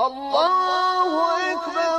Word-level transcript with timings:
الله 0.00 1.52
أكبر 1.52 1.97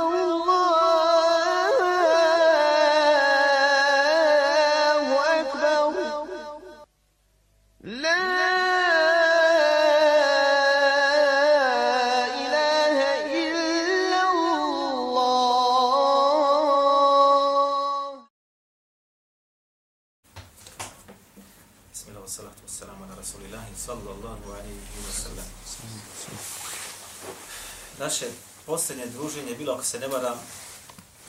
ako 29.81 29.87
se 29.87 29.99
ne 29.99 30.07
varam, 30.07 30.39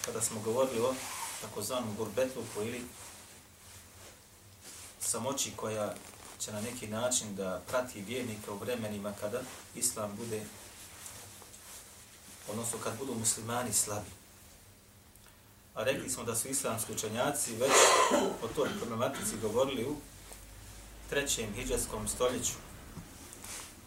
kada 0.05 0.21
smo 0.21 0.41
govorili 0.41 0.81
o 0.81 0.95
takozvanom 1.41 1.97
gurbetluku 1.97 2.63
ili 2.63 2.83
samoći 5.01 5.53
koja 5.57 5.95
će 6.39 6.53
na 6.53 6.61
neki 6.61 6.87
način 6.87 7.37
da 7.37 7.63
prati 7.69 8.01
vjernika 8.01 8.53
u 8.53 8.59
vremenima 8.59 9.13
kada 9.21 9.41
islam 9.75 10.17
bude, 10.17 10.43
odnosno 12.49 12.79
kad 12.85 12.99
budu 12.99 13.15
muslimani 13.15 13.73
slabi. 13.73 14.11
A 15.75 15.85
rekli 15.85 16.11
smo 16.11 16.25
da 16.25 16.37
su 16.37 16.49
islamski 16.49 16.93
učenjaci 16.93 17.57
već 17.57 17.73
o 18.43 18.49
toj 18.49 18.69
problematici 18.79 19.37
govorili 19.43 19.85
u 19.85 19.97
trećem 21.11 21.55
hijđarskom 21.55 22.09
stoljeću 22.09 22.55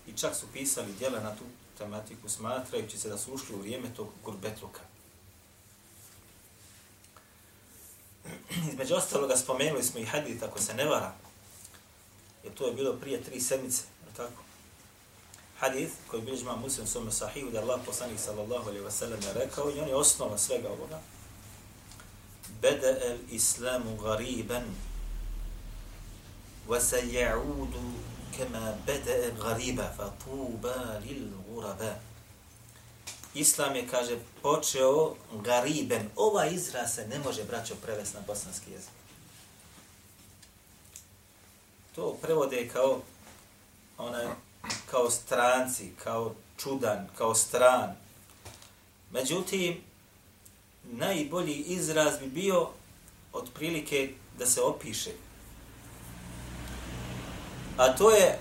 i 0.07 0.13
čak 0.13 0.35
su 0.35 0.45
pisali 0.53 0.93
djela 0.93 1.20
na 1.20 1.35
tu 1.35 1.43
tematiku 1.78 2.28
smatrajući 2.28 2.98
se 2.98 3.09
da 3.09 3.18
su 3.18 3.34
ušli 3.34 3.54
u 3.54 3.59
vrijeme 3.59 3.95
tog 3.96 4.09
gurbetluka. 4.24 4.80
Između 8.73 8.95
ostaloga 8.95 9.37
spomenuli 9.37 9.82
smo 9.82 10.01
i 10.01 10.04
hadith, 10.04 10.45
ako 10.45 10.62
se 10.62 10.74
ne 10.74 10.84
vara, 10.84 11.15
jer 12.45 12.54
to 12.54 12.66
je 12.66 12.74
bilo 12.74 12.93
prije 12.93 13.23
tri 13.23 13.40
sedmice, 13.40 13.82
je 13.82 14.15
tako? 14.16 14.43
Hadith 15.59 15.93
koji 16.06 16.23
bilježi 16.23 16.43
ima 16.43 16.56
muslim 16.56 16.87
svome 16.87 17.12
sahihu, 17.12 17.51
da 17.51 17.60
Allah 17.60 17.80
poslanik 17.87 18.20
sallallahu 18.20 18.68
alaihi 18.68 18.84
wa 18.84 18.90
sallam 18.90 19.20
je 19.23 19.32
rekao 19.32 19.70
i 19.70 19.80
on 19.80 19.88
je 19.88 19.96
osnova 19.96 20.38
svega 20.38 20.68
ovoga. 20.68 21.01
Beda 22.62 22.88
el 22.88 23.18
islamu 23.30 23.96
gariban 23.96 24.65
وسيعود 26.70 27.74
كما 28.38 28.79
بدأ 28.87 29.34
غريبا 29.34 29.88
فطوبى 29.88 30.79
للغرباء 31.06 31.43
Islam 33.34 33.75
je, 33.75 33.87
kaže, 33.87 34.20
počeo 34.41 35.15
gariben. 35.31 36.09
Ova 36.15 36.45
izraz 36.45 36.95
se 36.95 37.07
ne 37.07 37.20
može, 37.20 37.43
braćo, 37.43 37.75
prevesti 37.75 38.17
na 38.17 38.23
bosanski 38.27 38.71
jezik. 38.71 38.89
To 41.95 42.17
prevode 42.21 42.70
kao 42.73 43.01
onaj, 43.97 44.25
kao 44.91 45.09
stranci, 45.09 45.91
kao 46.03 46.35
čudan, 46.57 47.07
kao 47.17 47.35
stran. 47.35 47.95
Međutim, 49.12 49.81
najbolji 50.84 51.53
izraz 51.53 52.19
bi 52.19 52.27
bio 52.27 52.69
otprilike 53.34 54.13
da 54.40 54.45
se 54.45 54.62
opiše 54.62 55.12
a 57.77 57.95
to 57.95 58.12
je 58.12 58.40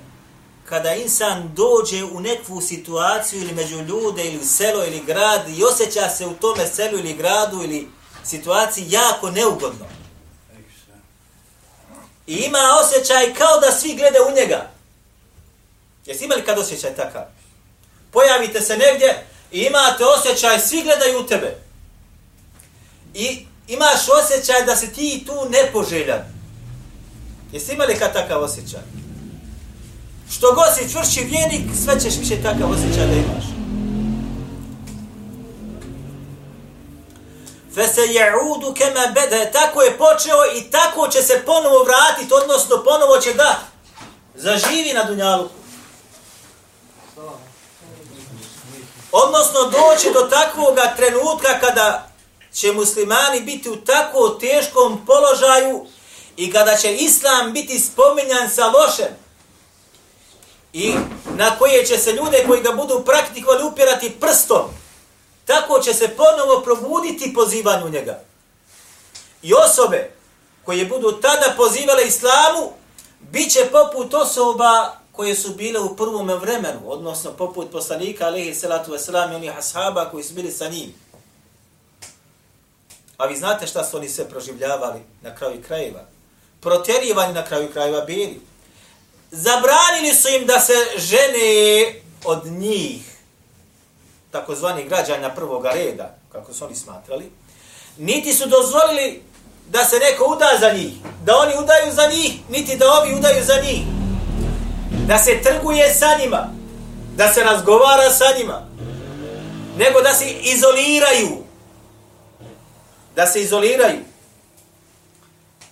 kada 0.68 0.94
insan 0.94 1.50
dođe 1.54 2.04
u 2.04 2.20
nekvu 2.20 2.60
situaciju 2.60 3.40
ili 3.40 3.52
među 3.54 3.80
ljude 3.80 4.24
ili 4.24 4.38
u 4.38 4.44
selo 4.44 4.84
ili 4.84 5.02
grad 5.06 5.48
i 5.48 5.64
osjeća 5.64 6.08
se 6.08 6.26
u 6.26 6.34
tome 6.34 6.66
selu 6.66 6.98
ili 6.98 7.14
gradu 7.14 7.62
ili 7.62 7.88
situaciji 8.24 8.86
jako 8.88 9.30
neugodno. 9.30 9.86
I 12.26 12.34
ima 12.34 12.58
osjećaj 12.82 13.34
kao 13.34 13.60
da 13.60 13.72
svi 13.72 13.94
glede 13.94 14.18
u 14.28 14.34
njega. 14.34 14.70
Jesi 16.06 16.24
imali 16.24 16.44
kad 16.44 16.58
osjećaj 16.58 16.94
takav? 16.94 17.22
Pojavite 18.10 18.60
se 18.60 18.76
negdje 18.76 19.26
i 19.52 19.60
imate 19.60 20.04
osjećaj, 20.04 20.60
svi 20.60 20.82
gledaju 20.82 21.20
u 21.20 21.26
tebe. 21.26 21.56
I 23.14 23.46
imaš 23.68 24.08
osjećaj 24.22 24.64
da 24.64 24.76
se 24.76 24.92
ti 24.92 25.24
tu 25.26 25.48
nepoželjan. 25.50 26.22
Jesi 27.52 27.72
imali 27.72 27.98
kad 27.98 28.12
takav 28.12 28.42
osjećaj? 28.42 28.93
Što 30.30 30.52
god 30.52 30.66
si 30.74 30.92
čvrši 30.92 31.20
vjernik, 31.20 31.62
sve 31.84 32.00
ćeš 32.00 32.18
više 32.18 32.42
takav 32.42 32.70
osjećaj 32.70 33.06
da 33.06 33.14
imaš. 33.14 33.44
Fese 37.74 38.00
ja'udu 38.00 38.74
kema 38.74 39.06
bede, 39.14 39.50
tako 39.52 39.82
je 39.82 39.98
počeo 39.98 40.44
i 40.56 40.70
tako 40.70 41.08
će 41.08 41.22
se 41.22 41.42
ponovo 41.46 41.84
vratiti, 41.84 42.34
odnosno 42.42 42.84
ponovo 42.84 43.18
će 43.20 43.34
da 43.34 43.60
zaživi 44.34 44.92
na 44.92 45.04
dunjalu. 45.04 45.48
Odnosno 49.12 49.60
doći 49.62 50.12
do 50.12 50.20
takvog 50.20 50.78
trenutka 50.96 51.58
kada 51.60 52.08
će 52.52 52.72
muslimani 52.72 53.40
biti 53.40 53.70
u 53.70 53.76
tako 53.76 54.28
teškom 54.28 55.06
položaju 55.06 55.86
i 56.36 56.52
kada 56.52 56.76
će 56.76 56.94
islam 56.94 57.52
biti 57.52 57.78
spominjan 57.78 58.50
sa 58.50 58.66
lošem 58.66 59.23
i 60.74 60.94
na 61.36 61.58
koje 61.58 61.86
će 61.86 61.98
se 61.98 62.12
ljude 62.12 62.44
koji 62.46 62.62
ga 62.62 62.72
budu 62.72 63.02
praktikovali 63.04 63.64
upirati 63.64 64.16
prstom, 64.20 64.62
tako 65.44 65.78
će 65.78 65.94
se 65.94 66.08
ponovo 66.08 66.62
probuditi 66.64 67.34
pozivanju 67.34 67.88
njega. 67.88 68.20
I 69.42 69.54
osobe 69.54 70.10
koje 70.64 70.86
budu 70.86 71.12
tada 71.12 71.54
pozivale 71.56 72.06
islamu, 72.06 72.72
bit 73.20 73.52
će 73.52 73.68
poput 73.72 74.14
osoba 74.14 74.96
koje 75.12 75.34
su 75.34 75.54
bile 75.54 75.80
u 75.80 75.96
prvom 75.96 76.28
vremenu, 76.28 76.80
odnosno 76.86 77.32
poput 77.32 77.70
poslanika, 77.72 78.26
alaihi 78.26 78.54
salatu 78.54 78.92
wasalam, 78.92 79.32
i 79.32 79.34
onih 79.34 79.58
ashaba 79.58 80.10
koji 80.10 80.24
su 80.24 80.34
bili 80.34 80.50
sa 80.50 80.68
njim. 80.68 80.94
A 83.16 83.26
vi 83.26 83.36
znate 83.36 83.66
šta 83.66 83.84
su 83.84 83.96
oni 83.96 84.08
sve 84.08 84.28
proživljavali 84.28 85.00
na 85.22 85.34
kraju 85.34 85.62
krajeva? 85.66 86.00
Protjerivani 86.60 87.32
na 87.32 87.44
kraju 87.44 87.72
krajeva 87.72 88.00
bili 88.00 88.40
zabranili 89.34 90.14
su 90.14 90.28
im 90.28 90.46
da 90.46 90.60
se 90.60 90.72
žene 90.96 91.94
od 92.24 92.46
njih, 92.46 93.02
takozvani 94.30 94.84
građanja 94.84 95.30
prvoga 95.30 95.70
reda, 95.70 96.16
kako 96.32 96.54
su 96.54 96.64
oni 96.64 96.74
smatrali, 96.74 97.30
niti 97.98 98.32
su 98.32 98.48
dozvolili 98.48 99.22
da 99.68 99.84
se 99.84 99.98
neko 99.98 100.24
uda 100.36 100.48
za 100.60 100.72
njih, 100.72 100.92
da 101.24 101.36
oni 101.36 101.52
udaju 101.62 101.92
za 101.92 102.06
njih, 102.06 102.32
niti 102.50 102.76
da 102.76 102.92
ovi 102.92 103.14
udaju 103.14 103.44
za 103.44 103.60
njih, 103.62 103.82
da 105.06 105.18
se 105.18 105.42
trguje 105.42 105.94
sa 105.94 106.18
njima, 106.20 106.48
da 107.16 107.32
se 107.32 107.44
razgovara 107.44 108.10
sa 108.10 108.24
njima, 108.38 108.66
nego 109.76 110.00
da 110.00 110.14
se 110.14 110.30
izoliraju, 110.30 111.44
da 113.16 113.26
se 113.26 113.42
izoliraju. 113.42 114.00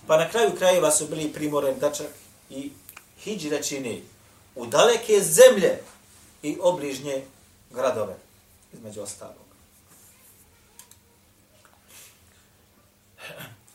Pa 0.07 0.17
na 0.17 0.29
kraju 0.29 0.51
krajeva 0.57 0.91
su 0.91 1.07
bili 1.07 1.33
primoreni 1.33 1.79
da 1.79 1.91
čak 1.91 2.07
i 2.49 2.71
hijđre 3.23 3.63
čini 3.63 4.03
u 4.55 4.65
daleke 4.65 5.19
zemlje 5.19 5.79
i 6.41 6.57
obližnje 6.61 7.25
gradove, 7.71 8.15
između 8.73 9.01
ostalog. 9.01 9.43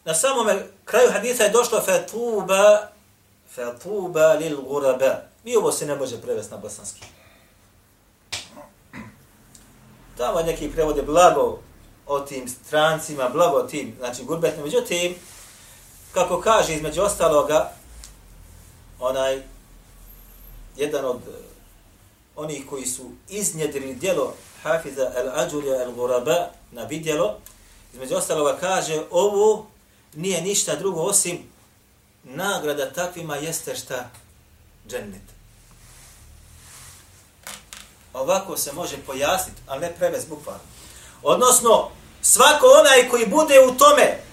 Na 0.05 0.15
samom 0.15 0.47
kraju 0.85 1.11
hadisa 1.13 1.43
je 1.43 1.51
došlo 1.51 1.81
fetuba, 1.81 2.89
fetuba 3.55 4.33
lil 4.33 4.61
guraba. 4.63 5.21
I 5.45 5.57
ovo 5.57 5.73
se 5.73 5.87
ne 5.87 5.95
može 5.95 6.21
prevesti 6.21 6.55
na 6.55 6.61
bosanski. 6.61 7.05
Tamo 10.17 10.43
neki 10.43 10.71
prevode 10.71 11.03
blago 11.03 11.59
o 12.07 12.21
tim 12.21 12.49
strancima, 12.49 13.29
blago 13.29 13.57
o 13.57 13.63
tim, 13.63 13.95
znači 13.99 14.25
gurbetnim. 14.25 14.65
Međutim, 14.65 15.15
kako 16.15 16.41
kaže 16.41 16.75
između 16.75 17.03
ostaloga, 17.03 17.73
onaj 19.01 19.43
jedan 20.77 21.05
od 21.05 21.17
eh, 21.17 21.33
onih 22.37 22.67
koji 22.71 22.87
su 22.87 23.11
iznjedrili 23.29 23.95
djelo 23.95 24.35
Hafiza 24.63 25.13
al-Ađulja 25.17 25.87
al-Guraba 25.87 26.47
na 26.73 26.85
vidjelo, 26.85 27.39
između 27.93 28.15
ostaloga 28.15 28.59
kaže 28.61 29.03
ovo 29.11 29.67
nije 30.15 30.43
ništa 30.43 30.77
drugo 30.77 31.01
osim 31.01 31.39
nagrada 32.25 32.93
takvima 32.93 33.37
jeste 33.37 33.77
šta 33.77 34.11
džennet. 34.89 35.23
Ovako 38.13 38.57
se 38.57 38.73
može 38.73 38.97
pojasniti, 39.07 39.61
ali 39.67 39.81
ne 39.81 39.95
prevez 39.99 40.25
bukvalno. 40.25 40.63
Odnosno, 41.23 41.91
svako 42.23 42.67
onaj 42.81 43.09
koji 43.09 43.27
bude 43.27 43.55
u 43.61 43.75
tome 43.75 44.28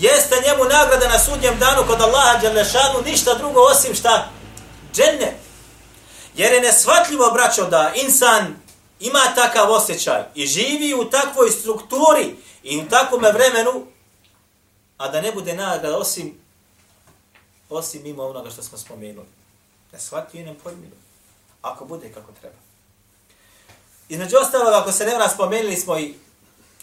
jeste 0.00 0.36
njemu 0.46 0.64
nagrada 0.64 1.08
na 1.08 1.18
sudnjem 1.18 1.58
danu 1.58 1.82
kod 1.86 2.00
Allaha 2.00 2.38
Đalešanu, 2.38 3.02
ništa 3.04 3.34
drugo 3.34 3.60
osim 3.60 3.94
šta? 3.94 4.28
Džennet. 4.94 5.34
Jer 6.34 6.52
je 6.52 6.60
nesvatljivo, 6.60 7.30
braćo, 7.30 7.66
da 7.66 7.92
insan 7.94 8.56
ima 9.00 9.20
takav 9.34 9.72
osjećaj 9.72 10.22
i 10.34 10.46
živi 10.46 10.94
u 10.94 11.10
takvoj 11.10 11.50
strukturi 11.50 12.36
i 12.62 12.78
u 12.78 12.88
takvom 12.88 13.20
vremenu, 13.20 13.86
a 14.98 15.08
da 15.08 15.20
ne 15.20 15.32
bude 15.32 15.54
nagrada 15.54 15.98
osim 15.98 16.40
osim 17.70 18.02
mimo 18.02 18.22
onoga 18.22 18.50
što 18.50 18.62
smo 18.62 18.78
spomenuli. 18.78 19.26
Ne 19.92 19.98
i 20.32 20.42
nepojmljivo. 20.42 20.96
Ako 21.62 21.84
bude 21.84 22.12
kako 22.12 22.32
treba. 22.40 22.56
Između 24.08 24.36
ostalog, 24.36 24.74
ako 24.74 24.92
se 24.92 25.04
ne 25.04 25.14
vrat 25.14 25.34
spomenuli 25.34 25.76
smo 25.76 25.98
i 25.98 26.14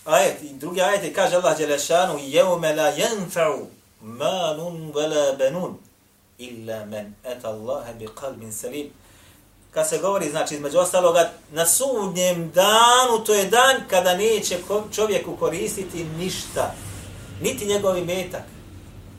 ajet, 0.07 0.41
i 0.43 0.53
drugi 0.53 0.81
ajet, 0.81 1.15
kaže 1.15 1.35
Allah 1.35 1.57
Đelešanu, 1.57 2.19
jevme 2.19 2.75
la 2.75 2.91
jenfa'u 2.91 3.67
malun 4.01 4.91
vela 4.95 5.35
benun, 5.35 5.77
illa 6.37 6.85
men 6.85 7.15
eta 7.23 7.49
Allahe 7.49 7.93
bi 7.93 8.07
qalbin 8.07 8.51
salim. 8.51 8.87
Kad 9.71 9.89
se 9.89 9.97
govori, 9.97 10.29
znači, 10.29 10.55
između 10.55 10.79
ostaloga, 10.79 11.31
na 11.51 11.65
sudnjem 11.65 12.51
danu, 12.51 13.23
to 13.25 13.33
je 13.33 13.45
dan 13.45 13.75
kada 13.89 14.17
neće 14.17 14.57
čovjeku 14.91 15.37
koristiti 15.37 16.03
ništa. 16.03 16.73
Niti 17.41 17.65
njegovi 17.65 18.01
metak, 18.01 18.43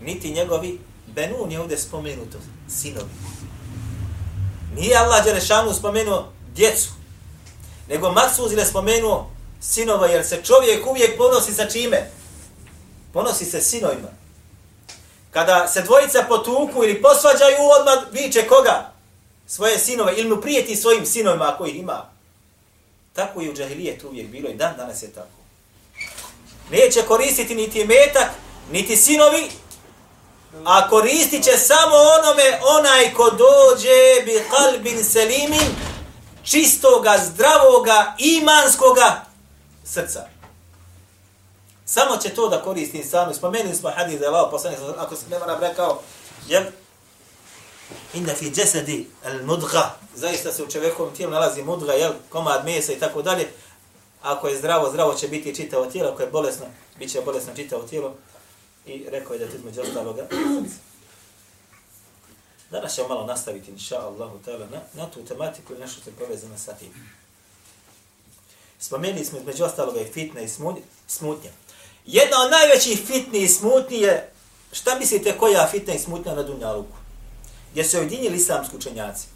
niti 0.02 0.32
njegovi 0.32 0.80
benun 1.06 1.52
je 1.52 1.60
ovdje 1.60 1.78
spomenuto, 1.78 2.38
sinovi. 2.68 3.10
Nije 4.74 4.96
Allah 4.96 5.24
Đelešanu 5.24 5.74
spomenuo 5.74 6.32
djecu, 6.54 6.88
nego 7.88 8.12
Maksuz 8.12 8.52
je 8.52 8.66
spomenuo 8.66 9.30
sinova, 9.60 10.06
jer 10.06 10.26
se 10.26 10.42
čovjek 10.44 10.86
uvijek 10.86 11.16
ponosi 11.16 11.54
sa 11.54 11.66
čime? 11.66 12.10
Ponosi 13.12 13.44
se 13.44 13.60
sinovima. 13.60 14.08
Kada 15.30 15.68
se 15.68 15.82
dvojica 15.82 16.24
potuku 16.28 16.84
ili 16.84 17.02
posvađaju, 17.02 17.56
odmah 17.80 18.12
viče 18.12 18.48
koga? 18.48 18.92
Svoje 19.46 19.78
sinove, 19.78 20.14
ili 20.16 20.28
mu 20.28 20.40
prijeti 20.40 20.76
svojim 20.76 21.06
sinovima 21.06 21.52
ako 21.54 21.66
ih 21.66 21.76
ima. 21.76 22.10
Tako 23.12 23.40
je 23.40 23.50
u 23.50 23.54
džahilijetu 23.54 24.08
uvijek 24.08 24.28
bilo 24.28 24.48
i 24.48 24.54
dan 24.54 24.76
danas 24.76 25.02
je 25.02 25.12
tako. 25.12 25.38
Neće 26.70 27.02
koristiti 27.02 27.54
niti 27.54 27.84
metak, 27.84 28.28
niti 28.72 28.96
sinovi, 28.96 29.50
a 30.64 30.88
koristit 30.88 31.44
će 31.44 31.58
samo 31.58 31.96
onome 31.96 32.60
onaj 32.78 33.14
ko 33.14 33.30
dođe 33.30 34.24
bi 34.24 34.42
kalbin 34.50 35.04
selimin, 35.04 35.68
čistoga, 36.42 37.18
zdravoga, 37.24 38.14
imanskoga 38.18 39.27
srca. 39.92 40.28
Samo 41.84 42.16
će 42.16 42.28
to 42.28 42.48
da 42.48 42.62
koristi 42.62 42.98
insanu. 42.98 43.34
Spomenuli 43.34 43.74
smo 43.74 43.90
hadith 43.90 44.20
da 44.20 44.24
je 44.24 44.28
Allah 44.28 44.48
poslanik, 44.50 44.78
ako 44.98 45.16
se 45.16 45.28
ne 45.30 45.38
mora 45.38 45.58
rekao, 45.60 46.02
jel? 46.48 46.64
Inna 48.14 48.34
fi 48.34 48.52
jesedi 48.56 49.06
al 49.24 49.44
mudga. 49.44 49.94
Zaista 50.14 50.52
se 50.52 50.62
u 50.62 50.70
čovjekovom 50.70 51.14
tijelu 51.14 51.32
nalazi 51.32 51.62
mudga, 51.62 51.92
jel? 51.92 52.12
Komad 52.28 52.64
mesa 52.64 52.92
i 52.92 52.98
tako 52.98 53.22
dalje. 53.22 53.48
Ako 54.22 54.48
je 54.48 54.58
zdravo, 54.58 54.90
zdravo 54.90 55.14
će 55.14 55.28
biti 55.28 55.54
čitavo 55.54 55.86
tijelo. 55.86 56.10
Ako 56.10 56.22
je 56.22 56.30
bolesno, 56.30 56.66
bit 56.98 57.12
će 57.12 57.20
bolesno 57.20 57.54
čitavo 57.54 57.82
tijelo. 57.82 58.14
I 58.86 59.04
rekao 59.10 59.32
je 59.32 59.38
da 59.38 59.44
je 59.44 59.50
to 59.50 59.56
između 59.56 59.80
ostaloga. 59.80 60.26
Danas 62.70 62.94
ćemo 62.94 63.08
malo 63.08 63.26
nastaviti, 63.26 63.70
inša 63.70 64.00
Allahu 64.00 64.38
ta'ala, 64.46 64.70
na, 64.70 64.80
na 64.92 65.10
tu 65.10 65.24
tematiku 65.24 65.74
i 65.74 65.78
nešto 65.78 66.00
se 66.04 66.12
povezano 66.12 66.58
sa 66.58 66.72
tim. 66.72 67.17
Spomenuli 68.80 69.24
smo 69.24 69.38
između 69.38 69.64
ostaloga 69.64 70.00
i 70.00 70.12
fitne 70.12 70.44
i 70.44 70.48
smutnje. 71.06 71.50
Jedna 72.06 72.36
od 72.44 72.50
najvećih 72.50 73.06
fitni 73.06 73.38
i 73.38 73.48
smutnji 73.48 73.98
je, 73.98 74.32
šta 74.72 74.98
mislite 74.98 75.38
koja 75.38 75.68
fitna 75.70 75.94
i 75.94 75.98
smutnja 75.98 76.34
na 76.34 76.42
Dunjaluku? 76.42 76.96
Gdje 77.72 77.84
su 77.84 77.98
ujedinjili 77.98 78.36
islamski 78.36 78.76
učenjaci? 78.76 79.26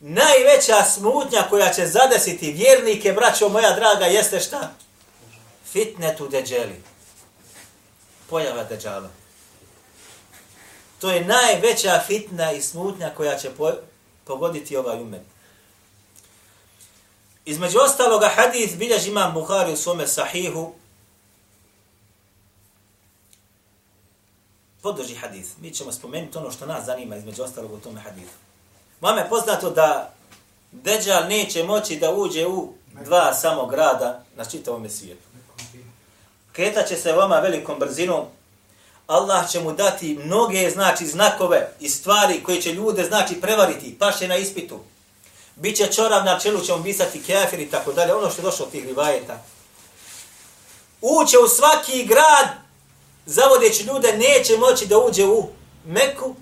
Najveća 0.00 0.84
smutnja 0.84 1.42
koja 1.50 1.72
će 1.72 1.86
zadesiti 1.86 2.52
vjernike, 2.52 3.12
braćo 3.12 3.48
moja 3.48 3.74
draga, 3.74 4.04
jeste 4.04 4.40
šta? 4.40 4.70
Fitnetu 5.72 6.28
deđeli 6.28 6.82
pojava 8.30 8.64
Dejjala. 8.64 9.08
To 11.00 11.10
je 11.10 11.24
najveća 11.24 12.02
fitna 12.06 12.52
i 12.52 12.62
smutnja 12.62 13.10
koja 13.16 13.38
će 13.38 13.50
po 13.50 13.72
pogoditi 14.26 14.76
ovaj 14.76 15.02
umet. 15.02 15.22
Između 17.44 17.78
ostaloga 17.78 18.28
hadith 18.28 18.76
bilježi 18.76 19.10
imam 19.10 19.34
Bukhari 19.34 19.72
u 19.72 19.76
svome 19.76 20.06
sahihu. 20.06 20.72
Podrži 24.82 25.14
hadith. 25.14 25.48
Mi 25.60 25.70
ćemo 25.70 25.92
spomenuti 25.92 26.38
ono 26.38 26.50
što 26.50 26.66
nas 26.66 26.84
zanima 26.84 27.16
između 27.16 27.42
ostalog 27.42 27.72
u 27.72 27.78
tome 27.78 28.00
hadithu. 28.00 28.34
Vama 29.00 29.20
je 29.20 29.28
poznato 29.28 29.70
da 29.70 30.12
Deđal 30.72 31.28
neće 31.28 31.64
moći 31.64 31.96
da 31.96 32.14
uđe 32.14 32.46
u 32.46 32.72
dva 33.04 33.34
samo 33.34 33.66
grada 33.66 34.24
na 34.36 34.44
čitavom 34.44 34.90
svijetu 34.90 35.26
kretat 36.56 36.88
će 36.88 36.96
se 36.96 37.12
vama 37.12 37.38
velikom 37.40 37.78
brzinom, 37.78 38.24
Allah 39.06 39.50
će 39.50 39.60
mu 39.60 39.72
dati 39.72 40.18
mnoge 40.24 40.70
znači 40.70 41.06
znakove 41.06 41.72
i 41.80 41.88
stvari 41.88 42.42
koje 42.42 42.62
će 42.62 42.72
ljude 42.72 43.04
znači 43.04 43.40
prevariti, 43.40 43.96
paše 43.98 44.28
na 44.28 44.36
ispitu. 44.36 44.80
Biće 45.56 45.92
čorav 45.92 46.24
na 46.24 46.38
čelu, 46.38 46.60
će 46.60 46.72
mu 46.72 46.82
visati 46.82 47.22
kefir 47.22 47.60
i 47.60 47.70
tako 47.70 47.92
dalje, 47.92 48.14
ono 48.14 48.30
što 48.30 48.40
je 48.40 48.44
došlo 48.44 48.66
od 48.66 48.72
tih 48.72 48.84
rivajeta. 48.84 49.42
Uće 51.00 51.38
u 51.38 51.48
svaki 51.48 52.04
grad, 52.04 52.48
zavodeći 53.26 53.82
ljude, 53.82 54.12
neće 54.12 54.56
moći 54.56 54.86
da 54.86 54.98
uđe 54.98 55.24
u 55.24 55.48
Meku, 55.84 56.34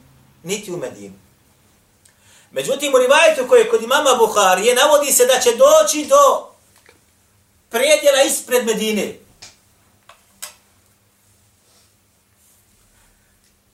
niti 0.43 0.73
u 0.73 0.77
Medinu. 0.77 1.15
Međutim, 2.51 2.95
u 2.95 2.99
rivajetu 2.99 3.49
koje 3.49 3.61
je 3.61 3.71
kod 3.71 3.83
imama 3.83 4.15
Buharije, 4.15 4.75
navodi 4.75 5.13
se 5.13 5.27
da 5.27 5.41
će 5.41 5.51
doći 5.51 6.07
do 6.07 6.49
predjela 7.71 8.23
ispred 8.23 8.67
Medine. 8.67 9.24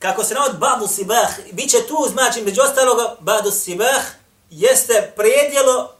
Kako 0.00 0.24
se 0.24 0.34
navod 0.34 0.58
Badu 0.58 0.86
Sibah, 0.86 1.28
bit 1.52 1.70
će 1.70 1.86
tu, 1.88 2.06
znači, 2.12 2.42
među 2.42 2.60
ostaloga, 2.62 3.16
Badu 3.20 3.50
Sibah 3.50 4.02
jeste 4.50 5.12
predjelo, 5.16 5.94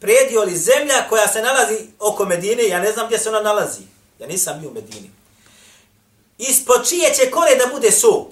predjelo 0.00 0.44
li 0.44 0.56
zemlja 0.56 1.08
koja 1.08 1.28
se 1.28 1.42
nalazi 1.42 1.78
oko 1.98 2.24
Medine, 2.24 2.68
ja 2.68 2.80
ne 2.80 2.92
znam 2.92 3.06
gdje 3.06 3.18
se 3.18 3.28
ona 3.28 3.40
nalazi, 3.40 3.82
ja 4.18 4.26
nisam 4.26 4.60
bio 4.60 4.70
u 4.70 4.74
Medini. 4.74 5.10
Ispod 6.38 6.88
čije 6.88 7.14
će 7.14 7.30
kore 7.30 7.54
da 7.54 7.66
bude 7.74 7.92
su? 7.92 8.30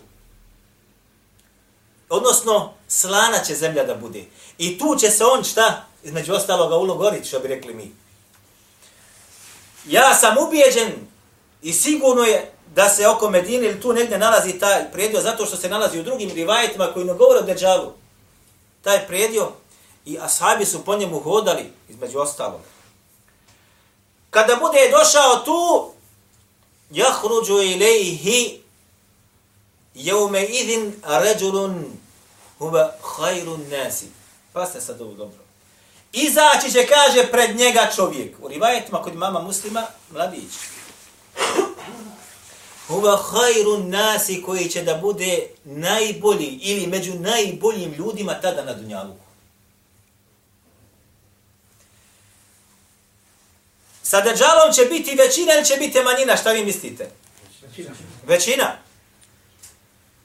Odnosno, 2.09 2.75
slana 2.89 3.39
će 3.45 3.55
zemlja 3.55 3.85
da 3.85 3.95
bude. 3.95 4.25
I 4.59 4.79
tu 4.79 4.97
će 5.01 5.11
se 5.11 5.25
on 5.25 5.45
šta? 5.45 5.87
Između 6.05 6.33
ostaloga 6.33 6.77
ulogorit, 6.77 7.27
što 7.27 7.41
bi 7.41 7.49
rekli 7.49 7.75
mi. 7.75 7.93
Ja 9.87 10.15
sam 10.15 10.37
ubijeđen 10.39 10.93
i 11.63 11.73
sigurno 11.73 12.23
je 12.23 12.56
da 12.77 12.89
se 12.89 13.09
oko 13.09 13.31
Medine 13.31 13.67
ili 13.67 13.81
tu 13.81 13.93
negdje 13.93 14.19
nalazi 14.19 14.53
taj 14.53 14.93
predio, 14.93 15.21
zato 15.21 15.47
što 15.47 15.57
se 15.57 15.69
nalazi 15.69 16.01
u 16.01 16.03
drugim 16.03 16.31
rivajetima 16.31 16.93
koji 16.93 17.05
ne 17.05 17.15
govore 17.15 17.39
o 17.39 17.43
Deđalu. 17.43 17.93
Taj 18.83 19.07
predio 19.07 19.53
i 20.05 20.19
ashabi 20.21 20.65
su 20.65 20.85
po 20.85 20.97
njemu 20.97 21.21
hodali, 21.21 21.73
između 21.89 22.19
ostalog. 22.19 22.61
Kada 24.31 24.57
bude 24.57 24.91
došao 24.91 25.37
tu, 25.45 25.91
jahruđu 26.91 27.63
ilaihi 27.63 28.61
jevme 29.95 30.45
idin 30.45 30.95
ređulun 31.05 31.85
huba 32.59 32.93
hajrun 33.03 33.65
nasi. 33.71 34.07
Pa 34.53 34.67
ste 34.67 34.81
sad 34.81 35.01
ovo 35.01 35.15
dobro. 35.15 35.39
Izaći 36.13 36.73
će, 36.73 36.87
kaže, 36.87 37.27
pred 37.31 37.57
njega 37.57 37.91
čovjek. 37.97 38.37
U 38.43 38.49
rivajetima 38.49 39.03
kod 39.03 39.15
mama 39.15 39.41
muslima, 39.41 39.83
mladić 40.11 40.53
huwa 42.89 43.19
khairun 43.31 43.91
nasi 43.91 44.43
koji 44.43 44.69
će 44.69 44.83
da 44.83 44.95
bude 44.95 45.49
najbolji 45.65 46.59
ili 46.63 46.87
među 46.87 47.15
najboljim 47.15 47.93
ljudima 47.93 48.41
tada 48.41 48.65
na 48.65 48.75
dunjalu. 48.75 49.15
Sa 54.03 54.21
Dajjalom 54.21 54.73
će 54.73 54.85
biti 54.85 55.15
većina 55.15 55.55
ili 55.55 55.65
će 55.65 55.77
biti 55.77 56.03
manjina, 56.03 56.37
šta 56.37 56.53
vi 56.53 56.65
mislite? 56.65 57.11
Većina. 57.63 57.91
većina. 58.27 58.79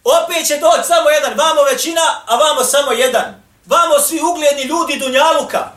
Opet 0.03 0.47
će 0.47 0.57
doći 0.57 0.87
samo 0.87 1.09
jedan, 1.09 1.37
vamo 1.37 1.63
većina, 1.71 2.01
a 2.25 2.35
vamo 2.35 2.63
samo 2.63 2.91
jedan. 2.91 3.43
Vamo 3.65 3.99
svi 3.99 4.19
ugledni 4.21 4.63
ljudi 4.63 4.97
Dunjaluka. 4.99 5.71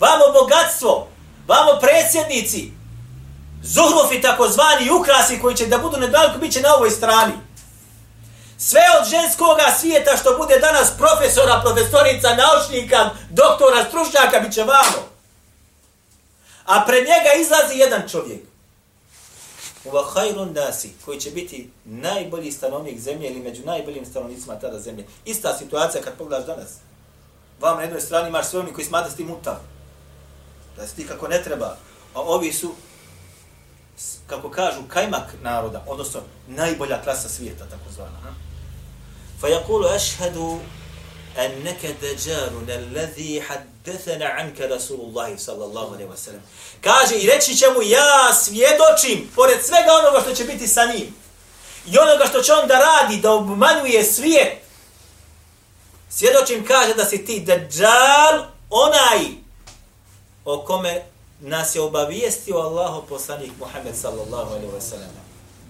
Vamo 0.00 0.24
bogatstvo. 0.32 1.08
Vamo 1.46 1.80
predsjednici 1.80 2.75
zuhrufi 3.62 4.20
takozvani 4.20 4.90
ukrasi 4.90 5.38
koji 5.42 5.56
će 5.56 5.66
da 5.66 5.78
budu 5.78 5.96
nedaleko, 5.96 6.38
bit 6.38 6.52
će 6.52 6.60
na 6.60 6.74
ovoj 6.74 6.90
strani. 6.90 7.32
Sve 8.58 8.80
od 9.00 9.08
ženskoga 9.08 9.74
svijeta 9.80 10.16
što 10.16 10.36
bude 10.38 10.58
danas 10.58 10.90
profesora, 10.98 11.62
profesorica, 11.64 12.28
naučnika, 12.34 13.10
doktora, 13.30 13.84
stručnjaka, 13.88 14.40
bit 14.40 14.54
će 14.54 14.62
vamo. 14.62 15.08
A 16.66 16.84
pred 16.86 17.04
njega 17.04 17.30
izlazi 17.40 17.78
jedan 17.78 18.08
čovjek. 18.08 18.40
Uva 19.84 20.04
hajrun 20.14 20.52
nasi, 20.52 20.90
koji 21.04 21.20
će 21.20 21.30
biti 21.30 21.70
najbolji 21.84 22.52
stanovnik 22.52 23.00
zemlje 23.00 23.28
ili 23.28 23.40
među 23.40 23.62
najboljim 23.64 24.06
stanovnicima 24.06 24.58
tada 24.58 24.78
zemlje. 24.78 25.06
Ista 25.24 25.58
situacija 25.58 26.02
kad 26.02 26.14
pogledaš 26.14 26.46
danas. 26.46 26.70
Vam 27.60 27.76
na 27.76 27.82
jednoj 27.82 28.00
strani 28.00 28.28
imaš 28.28 28.46
sve 28.46 28.60
oni 28.60 28.72
koji 28.72 28.84
smatra 28.84 29.10
s 29.10 29.16
tim. 29.16 29.34
Da 30.76 30.86
si 30.86 30.96
ti 30.96 31.06
kako 31.06 31.28
ne 31.28 31.42
treba. 31.42 31.76
A 32.14 32.20
ovi 32.20 32.52
su, 32.52 32.74
kako 34.27 34.49
kažu, 34.49 34.79
kajmak 34.87 35.33
naroda, 35.41 35.83
odnosno 35.87 36.21
najbolja 36.47 37.01
klasa 37.03 37.29
svijeta, 37.29 37.65
tako 37.65 37.91
zvana. 37.91 38.17
Ha? 38.23 38.33
فيقول 39.41 39.85
أشهد 39.85 40.59
أنك 41.37 41.85
دجال 42.01 42.69
الذي 42.69 43.41
حدثنا 43.41 44.25
عنك 44.25 44.61
رسول 44.61 44.99
الله 44.99 45.37
صلى 45.37 45.65
الله 45.65 45.95
عليه 45.95 46.05
وسلم 46.05 46.41
kaže 46.81 47.15
i 47.15 47.27
reći 47.27 47.55
će 47.55 47.65
mu 47.69 47.81
ja 47.81 48.33
svjedočim 48.33 49.31
pored 49.35 49.65
svega 49.65 49.91
onoga 50.01 50.21
što 50.21 50.35
će 50.35 50.43
biti 50.43 50.67
sa 50.67 50.85
njim 50.85 51.15
i 51.87 51.97
onoga 51.97 52.25
što 52.25 52.41
će 52.41 52.53
on 52.53 52.67
da 52.67 52.79
radi 52.79 53.17
da 53.17 53.31
obmanjuje 53.31 54.03
svijet 54.03 54.57
svjedočim 56.09 56.65
kaže 56.65 56.93
da 56.93 57.05
si 57.05 57.25
ti 57.25 57.39
Dajjal 57.39 58.45
onaj 58.69 59.19
o 60.45 60.65
kome 60.65 61.03
nas 61.40 61.74
je 61.74 61.80
obavijestio 61.80 62.56
Allaho 62.56 63.02
poslanik 63.02 63.52
Muhammed 63.58 63.96
sallallahu 63.96 64.50
alaihi 64.50 64.72
wa 64.72 64.80
sallam. 64.80 65.10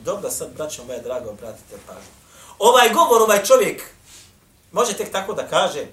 Dobro, 0.04 0.30
sad, 0.30 0.48
braćo 0.56 0.84
moje 0.84 1.00
drago, 1.00 1.32
pratite 1.32 1.76
pažnju. 1.86 2.12
Ovaj 2.58 2.88
govor, 2.88 3.22
ovaj 3.22 3.44
čovjek, 3.44 3.82
može 4.72 4.92
tek 4.92 5.12
tako 5.12 5.32
da 5.32 5.48
kaže, 5.48 5.86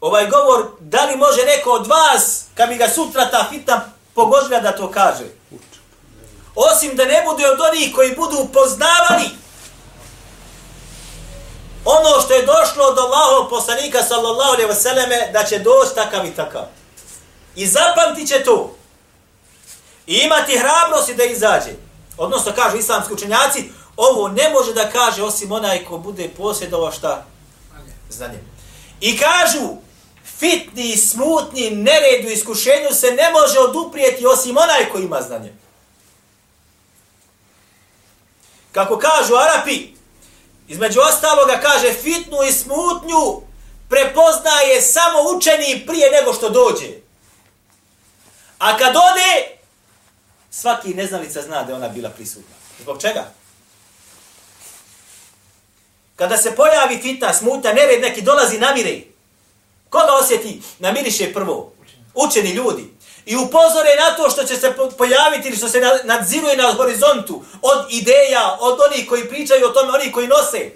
ovaj 0.00 0.30
govor, 0.30 0.66
da 0.80 1.04
li 1.04 1.16
može 1.16 1.44
neko 1.44 1.70
od 1.70 1.86
vas, 1.86 2.44
kad 2.54 2.68
mi 2.68 2.76
ga 2.76 2.88
sutra 2.88 3.30
ta 3.30 3.46
fitna 3.50 3.92
pogožlja 4.14 4.60
da 4.60 4.76
to 4.76 4.90
kaže? 4.90 5.24
Osim 6.54 6.96
da 6.96 7.04
ne 7.04 7.22
bude 7.26 7.46
od 7.46 7.60
onih 7.60 7.94
koji 7.94 8.16
budu 8.16 8.48
poznavali 8.52 9.43
ono 11.84 12.20
što 12.24 12.34
je 12.34 12.46
došlo 12.46 12.84
od 12.84 12.98
Allahov 12.98 13.50
poslanika 13.50 14.02
sallallahu 14.02 14.52
alejhi 14.52 14.68
ve 14.68 14.74
selleme 14.74 15.30
da 15.32 15.44
će 15.44 15.58
doći 15.58 15.94
takav 15.94 16.26
i 16.26 16.34
takav. 16.34 16.62
I 17.56 17.66
zapamtit 17.66 18.28
će 18.28 18.44
to. 18.44 18.76
I 20.06 20.14
imati 20.14 20.58
hrabrosti 20.58 21.14
da 21.14 21.24
izađe. 21.24 21.72
Odnosno, 22.16 22.52
kažu 22.56 22.76
islamski 22.76 23.14
učenjaci, 23.14 23.70
ovo 23.96 24.28
ne 24.28 24.50
može 24.50 24.72
da 24.72 24.90
kaže 24.90 25.22
osim 25.22 25.52
onaj 25.52 25.84
ko 25.84 25.98
bude 25.98 26.28
posjedovao 26.36 26.92
šta? 26.92 27.24
Znanje. 28.10 28.38
I 29.00 29.18
kažu, 29.18 29.68
fitni, 30.38 30.96
smutni, 30.96 31.70
neredu, 31.70 32.28
iskušenju 32.28 32.88
se 32.92 33.10
ne 33.10 33.30
može 33.30 33.58
oduprijeti 33.58 34.26
osim 34.26 34.56
onaj 34.56 34.88
ko 34.92 34.98
ima 34.98 35.22
znanje. 35.22 35.52
Kako 38.72 38.98
kažu 38.98 39.34
Arapi, 39.34 39.93
između 40.68 41.00
ostaloga 41.00 41.60
kaže 41.62 41.92
fitnu 41.92 42.42
i 42.48 42.52
smutnju 42.52 43.42
prepoznaje 43.88 44.82
samo 44.82 45.18
učeni 45.36 45.84
prije 45.86 46.10
nego 46.10 46.32
što 46.32 46.50
dođe. 46.50 46.88
A 48.58 48.76
kad 48.76 48.96
ode, 48.96 49.58
svaki 50.50 50.94
neznalica 50.94 51.42
zna 51.42 51.62
da 51.62 51.72
je 51.72 51.76
ona 51.76 51.88
bila 51.88 52.10
prisutna. 52.10 52.54
Zbog 52.80 53.00
čega? 53.00 53.32
Kada 56.16 56.36
se 56.36 56.56
pojavi 56.56 56.98
fitna, 57.02 57.34
smuta, 57.34 57.72
nered 57.72 58.00
neki 58.00 58.22
dolazi 58.22 58.58
namire. 58.58 59.00
Koga 59.90 60.12
osjeti? 60.20 60.62
Namiriše 60.78 61.32
prvo. 61.32 61.72
Učeni 62.14 62.50
ljudi. 62.50 62.93
I 63.26 63.36
upozore 63.36 63.90
na 63.96 64.16
to 64.16 64.30
što 64.30 64.44
će 64.44 64.56
se 64.56 64.74
pojaviti 64.98 65.48
ili 65.48 65.56
što 65.56 65.68
se 65.68 65.80
nadziruje 66.04 66.56
na 66.56 66.72
horizontu 66.72 67.44
od 67.62 67.86
ideja, 67.90 68.56
od 68.60 68.78
onih 68.80 69.08
koji 69.08 69.28
pričaju 69.28 69.66
o 69.66 69.70
tome, 69.70 69.92
onih 69.92 70.12
koji 70.12 70.28
nose. 70.28 70.70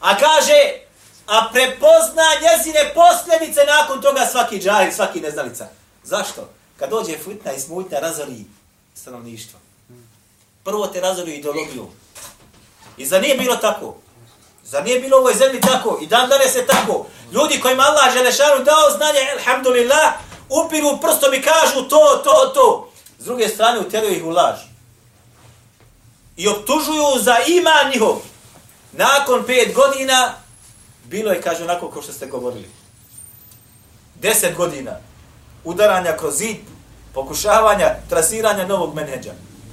A 0.00 0.18
kaže, 0.18 0.72
a 1.26 1.48
prepozna 1.52 2.28
njezine 2.42 2.94
posljedice 2.94 3.60
nakon 3.64 4.02
toga 4.02 4.26
svaki 4.26 4.58
džahil, 4.58 4.92
svaki 4.92 5.20
neznalica. 5.20 5.68
Zašto? 6.04 6.48
Kad 6.76 6.90
dođe 6.90 7.18
fitna 7.18 7.52
i 7.52 7.60
smutnja, 7.60 7.98
razori 7.98 8.44
stanovništvo. 8.94 9.58
Prvo 10.64 10.86
te 10.86 11.00
razori 11.00 11.34
ideologiju. 11.34 11.90
I 12.96 13.06
za 13.06 13.18
nije 13.18 13.36
bilo 13.36 13.56
tako. 13.56 13.96
Za 14.64 14.80
nije 14.80 15.00
bilo 15.00 15.16
u 15.16 15.20
ovoj 15.20 15.34
zemlji 15.34 15.60
tako. 15.60 15.98
I 16.02 16.06
dan 16.06 16.28
danas 16.28 16.54
je 16.54 16.66
tako. 16.66 17.06
Ljudi 17.32 17.60
kojima 17.60 17.82
Allah 17.82 18.14
Želešanu 18.14 18.64
dao 18.64 18.90
znanje, 18.96 19.20
alhamdulillah, 19.38 20.14
upiru 20.50 20.98
prstom 21.00 21.34
i 21.34 21.42
kažu 21.42 21.88
to, 21.88 22.20
to, 22.24 22.52
to. 22.54 22.90
S 23.18 23.24
druge 23.24 23.48
strane, 23.48 23.80
utjeruju 23.80 24.16
ih 24.16 24.24
u 24.24 24.30
laž. 24.30 24.58
I 26.36 26.48
optužuju 26.48 27.22
za 27.22 27.36
iman 27.46 27.92
njihov. 27.92 28.16
Nakon 28.92 29.44
pet 29.46 29.74
godina, 29.74 30.34
bilo 31.04 31.32
je, 31.32 31.42
kaže, 31.42 31.64
onako 31.64 31.90
kao 31.90 32.02
što 32.02 32.12
ste 32.12 32.26
govorili. 32.26 32.70
Deset 34.14 34.56
godina. 34.56 34.96
Udaranja 35.64 36.16
kroz 36.16 36.36
zid, 36.36 36.56
pokušavanja, 37.14 37.94
trasiranja 38.08 38.66
novog 38.66 38.94
menedža. 38.94 39.32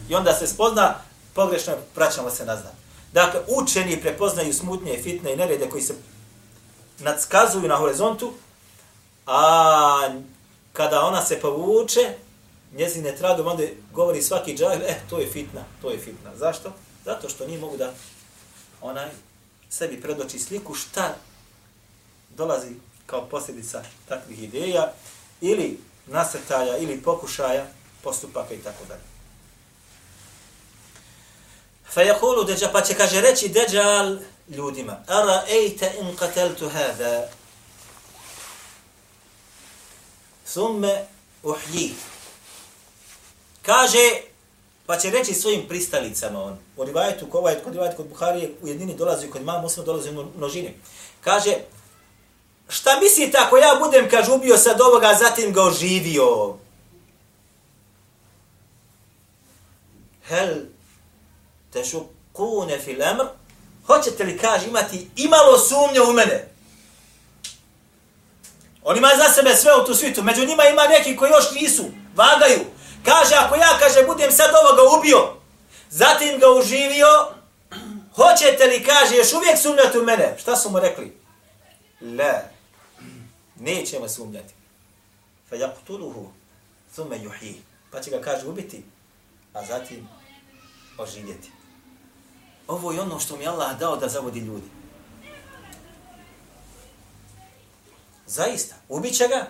I 0.10 0.16
onda 0.16 0.34
se 0.34 0.48
spozna, 0.48 0.96
pogrešno 1.34 1.74
vraćamo 1.96 2.30
se 2.30 2.46
nazad. 2.46 2.74
Dakle, 3.14 3.40
učeni 3.48 4.02
prepoznaju 4.02 4.54
smutnje, 4.54 5.00
fitne 5.04 5.34
i 5.34 5.36
nerede 5.36 5.70
koji 5.70 5.84
se 5.84 5.94
nadskazuju 7.00 7.68
na 7.68 7.76
horizontu, 7.76 8.34
a 9.26 10.10
kada 10.78 11.02
ona 11.02 11.26
se 11.26 11.40
povuče, 11.40 12.14
njezine 12.74 13.16
tragom, 13.16 13.48
onda 13.48 13.64
govori 13.94 14.22
svaki 14.22 14.58
džahil, 14.58 14.82
eh, 14.82 14.96
to 15.10 15.20
je 15.20 15.28
fitna, 15.28 15.64
to 15.82 15.90
je 15.90 15.98
fitna. 15.98 16.36
Zašto? 16.36 16.74
Zato 17.06 17.30
što 17.30 17.48
nije 17.48 17.60
mogu 17.60 17.78
da 17.78 17.94
onaj 18.82 19.10
sebi 19.70 20.02
predoći 20.02 20.40
sliku 20.40 20.74
šta 20.74 21.16
dolazi 22.30 22.68
kao 23.06 23.26
posljedica 23.26 23.84
takvih 24.08 24.44
ideja 24.44 24.94
ili 25.42 25.80
nasrtaja 26.08 26.78
ili 26.78 27.02
pokušaja 27.02 27.66
postupaka 28.04 28.54
i 28.54 28.58
tako 28.58 28.86
dalje. 28.88 29.02
Fa 31.94 32.02
yaqulu 32.02 32.46
dajjal 32.46 32.72
pa 32.72 32.82
će 32.82 32.94
kaže 32.94 33.22
reći 33.22 33.50
dajjal 33.50 34.18
ljudima 34.50 34.98
ara 35.08 35.44
ejte 35.50 35.92
in 36.00 36.18
qataltu 36.18 36.70
hada 36.70 37.30
Summe 40.48 41.06
uhji. 41.44 41.94
kaže 43.62 44.12
pa 44.86 44.98
će 44.98 45.10
reći 45.10 45.34
svojim 45.34 45.68
pristalicama 45.68 46.44
on 46.44 46.58
u 46.78 46.84
rivajetu 46.84 47.28
kod 47.30 47.40
ovaj 47.40 47.56
kod 47.64 47.74
rivajetu, 47.74 47.98
kod 47.98 48.08
Buharije 48.08 48.52
u 48.62 48.68
jedini 48.68 48.96
dolazi 48.96 49.30
kod 49.30 49.42
imama 49.42 49.62
Muslima 49.62 49.86
dolazi 49.86 50.10
u 50.10 50.26
množini 50.38 50.74
kaže 51.22 51.54
šta 52.70 53.00
mislite 53.00 53.38
ako 53.38 53.58
ja 53.58 53.80
budem 53.84 54.10
kaže 54.10 54.32
ubio 54.32 54.58
sad 54.58 54.82
ovoga 54.82 55.18
zatim 55.20 55.54
ga 55.54 55.64
oživio 55.64 56.58
hel 60.28 60.56
tešukune 61.74 62.80
fil 62.80 63.04
amr, 63.04 63.26
hoćete 63.88 64.24
li, 64.24 64.38
kaže, 64.38 64.68
imati 64.68 65.10
imalo 65.16 65.58
sumnje 65.58 66.02
u 66.02 66.14
mene? 66.14 66.48
On 68.90 68.98
ima 68.98 69.10
za 69.18 69.34
sebe 69.34 69.56
sve 69.56 69.72
u 69.76 69.86
tu 69.86 69.96
svitu, 69.96 70.24
među 70.24 70.46
njima 70.46 70.64
ima 70.64 70.84
neki 70.84 71.16
koji 71.16 71.30
još 71.30 71.52
nisu, 71.52 71.86
vagaju. 72.16 72.60
Kaže, 73.06 73.36
ako 73.36 73.56
ja, 73.56 73.78
kaže, 73.80 74.06
budem 74.06 74.32
sad 74.32 74.52
ovoga 74.56 74.98
ubio, 74.98 75.34
zatim 75.90 76.40
ga 76.40 76.50
uživio, 76.50 77.08
hoćete 78.16 78.66
li, 78.66 78.84
kaže, 78.84 79.16
još 79.16 79.34
uvijek 79.34 79.58
sumnjati 79.58 80.00
u 80.00 80.04
mene? 80.04 80.36
Šta 80.40 80.56
su 80.56 80.70
mu 80.70 80.80
rekli? 80.80 81.18
Le, 82.02 82.34
nećemo 83.60 84.10
sumnjati. 84.10 84.54
Fa 85.50 85.56
yaktuluhu, 85.56 86.26
thume 86.94 87.24
juhi. 87.24 87.62
Pa 87.92 88.02
će 88.02 88.12
ga, 88.12 88.22
kaže, 88.22 88.48
ubiti, 88.48 88.84
a 89.54 89.66
zatim 89.66 90.08
oživjeti. 90.98 91.52
Ovo 92.68 92.92
je 92.92 93.02
ono 93.02 93.20
što 93.20 93.38
mi 93.38 93.48
Allah 93.48 93.80
dao 93.80 93.96
da 93.96 94.08
zavodi 94.08 94.40
ljudi. 94.40 94.68
Zaista, 98.38 98.76
ubit 98.90 99.18
će 99.18 99.28
ga, 99.28 99.48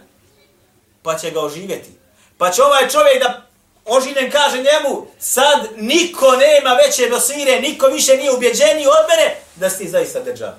pa 1.04 1.18
će 1.18 1.32
ga 1.32 1.42
oživjeti. 1.42 1.90
Pa 2.38 2.52
će 2.52 2.64
ovaj 2.64 2.90
čovjek 2.90 3.24
da 3.24 3.42
oživljen 3.86 4.32
kaže 4.32 4.58
njemu, 4.58 5.08
sad 5.20 5.68
niko 5.76 6.32
nema 6.32 6.74
veće 6.74 7.10
dosire, 7.10 7.62
niko 7.62 7.88
više 7.88 8.18
nije 8.18 8.32
ubjeđeniji 8.32 8.88
od 8.88 9.04
mene, 9.10 9.36
da 9.56 9.70
si 9.70 9.90
zaista 9.90 10.20
držav. 10.20 10.54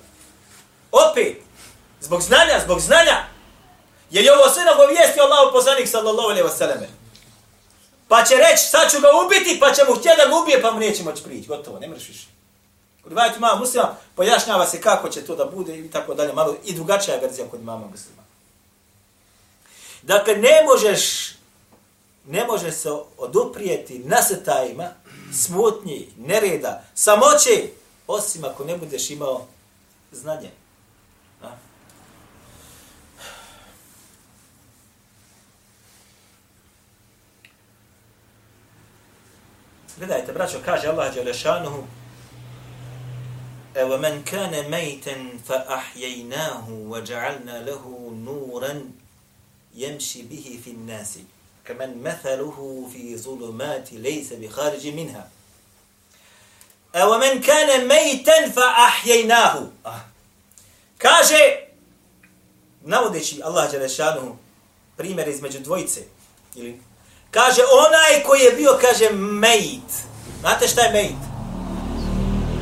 Opet, 0.92 1.36
zbog 2.00 2.22
znanja, 2.22 2.60
zbog 2.64 2.80
znanja, 2.80 3.16
jer 4.10 4.24
je 4.24 4.32
ovo 4.32 4.50
sve 4.50 4.64
nagovijesti 4.64 5.20
Allah 5.20 5.50
poslanik 5.52 5.88
sallallahu 5.88 6.28
alaihi 6.28 6.48
wasallam. 6.48 6.86
Pa 8.08 8.24
će 8.24 8.34
reći, 8.34 8.64
sad 8.70 8.90
ću 8.90 9.00
ga 9.00 9.08
ubiti, 9.24 9.60
pa 9.60 9.72
će 9.72 9.82
mu 9.88 9.94
htjeti 9.94 10.16
da 10.16 10.28
ga 10.28 10.36
ubije, 10.36 10.62
pa 10.62 10.70
mu 10.70 10.80
neće 10.80 11.02
moći 11.02 11.22
prići. 11.22 11.48
Gotovo, 11.48 11.78
ne 11.78 11.88
mreš 11.88 12.08
više. 12.08 12.26
Kod 13.02 13.12
vajati 13.12 13.40
mama 13.40 13.60
muslima 13.60 13.96
pojašnjava 14.14 14.66
se 14.66 14.80
kako 14.80 15.08
će 15.08 15.26
to 15.26 15.36
da 15.36 15.44
bude 15.44 15.78
i 15.78 15.90
tako 15.90 16.14
dalje. 16.14 16.32
Malo 16.32 16.56
i 16.64 16.74
drugačija 16.74 17.16
verzija 17.16 17.48
kod 17.50 17.64
mama 17.64 17.86
muslima. 17.86 18.17
Dakle, 20.02 20.34
ne 20.36 20.62
možeš, 20.64 21.32
ne 22.26 22.44
možeš 22.44 22.74
se 22.74 22.90
oduprijeti 23.18 23.98
nasetajima, 23.98 24.88
smutnji, 25.32 26.08
nereda, 26.18 26.84
samoće, 26.94 27.68
osim 28.06 28.44
ako 28.44 28.64
ne 28.64 28.76
budeš 28.76 29.10
imao 29.10 29.46
znanje. 30.12 30.50
A? 31.42 31.48
Gledajte, 39.96 40.32
braćo, 40.32 40.58
kaže 40.64 40.88
Allah 40.88 41.14
Đelešanuhu, 41.14 41.82
Evo 43.74 43.98
men 43.98 44.24
kane 44.24 44.62
mejten 44.68 45.38
fa 45.46 45.64
ahjejnahu 45.68 46.90
wa 46.90 47.00
Kamen 51.64 51.98
methaluhu 52.02 52.90
fi 52.92 53.18
zulumati 53.18 53.98
lejse 53.98 54.36
bi 54.36 54.48
kharđi 54.48 54.92
minha. 54.92 55.22
Evo 56.92 57.18
men 57.18 57.42
kane 57.42 57.84
mejten 57.84 58.52
fa 58.54 58.74
ahjejnahu. 58.76 59.66
Ah. 59.84 60.00
Kaže, 60.98 61.56
navodeći 62.84 63.40
Allah 63.44 63.70
Đelešanuhu, 63.70 64.36
primjer 64.96 65.28
između 65.28 65.58
dvojice, 65.58 66.00
ili 66.54 66.80
Kaže, 67.30 67.62
onaj 67.86 68.22
koji 68.26 68.40
je 68.40 68.52
bio, 68.52 68.78
kaže, 68.80 69.10
mejt. 69.10 69.90
Znate 70.40 70.68
šta 70.68 70.82
je 70.82 70.92
mejt? 70.92 71.20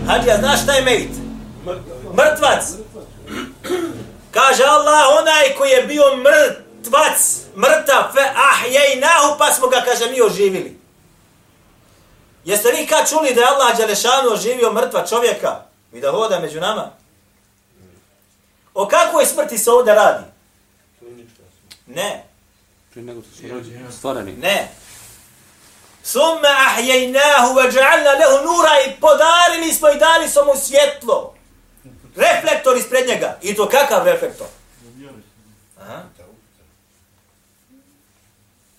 Hadija, 0.07 0.39
znaš 0.39 0.63
šta 0.63 0.73
je 0.73 0.83
mejt? 0.83 1.11
Mrtvac. 2.17 2.65
Kaže 4.31 4.63
Allah, 4.65 5.05
onaj 5.21 5.55
koji 5.59 5.71
je 5.71 5.83
bio 5.83 6.03
mrtvac, 6.87 7.21
mrtav, 7.57 8.13
fe 8.13 8.33
ahjejnahu, 8.35 9.39
pa 9.39 9.53
smo 9.53 9.69
ga, 9.69 9.83
kaže, 9.85 10.11
mi 10.11 10.23
oživili. 10.23 10.79
Jeste 12.45 12.73
vi 12.73 12.87
kad 12.87 13.09
čuli 13.09 13.35
da 13.35 13.41
je 13.41 13.47
Allah 13.47 13.79
Đalešanu 13.79 14.33
oživio 14.33 14.73
mrtva 14.73 15.07
čovjeka 15.07 15.63
i 15.93 16.01
da 16.01 16.11
hoda 16.11 16.41
među 16.41 16.61
nama? 16.61 16.91
O 18.75 18.89
kakvoj 18.89 19.27
smrti 19.27 19.59
se 19.59 19.71
ovdje 19.71 19.95
radi? 19.95 20.25
Ne. 21.87 22.25
Prije 22.91 23.05
nego 23.05 23.23
što. 23.23 24.13
Ne. 24.15 24.69
Summa 26.03 26.49
ahjejnahu 26.67 27.55
wa 27.55 27.73
ja'alna 27.73 28.19
lehu 28.19 28.45
nura 28.45 28.71
i 28.87 29.01
podarili 29.01 29.75
smo 29.75 29.89
i 29.89 29.99
dali 29.99 30.29
smo 30.29 30.45
mu 30.45 30.53
svjetlo. 30.61 31.35
Reflektor 32.17 32.77
ispred 32.77 33.09
njega. 33.09 33.39
I 33.43 33.55
to 33.55 33.69
kakav 33.69 34.05
reflektor? 34.05 34.47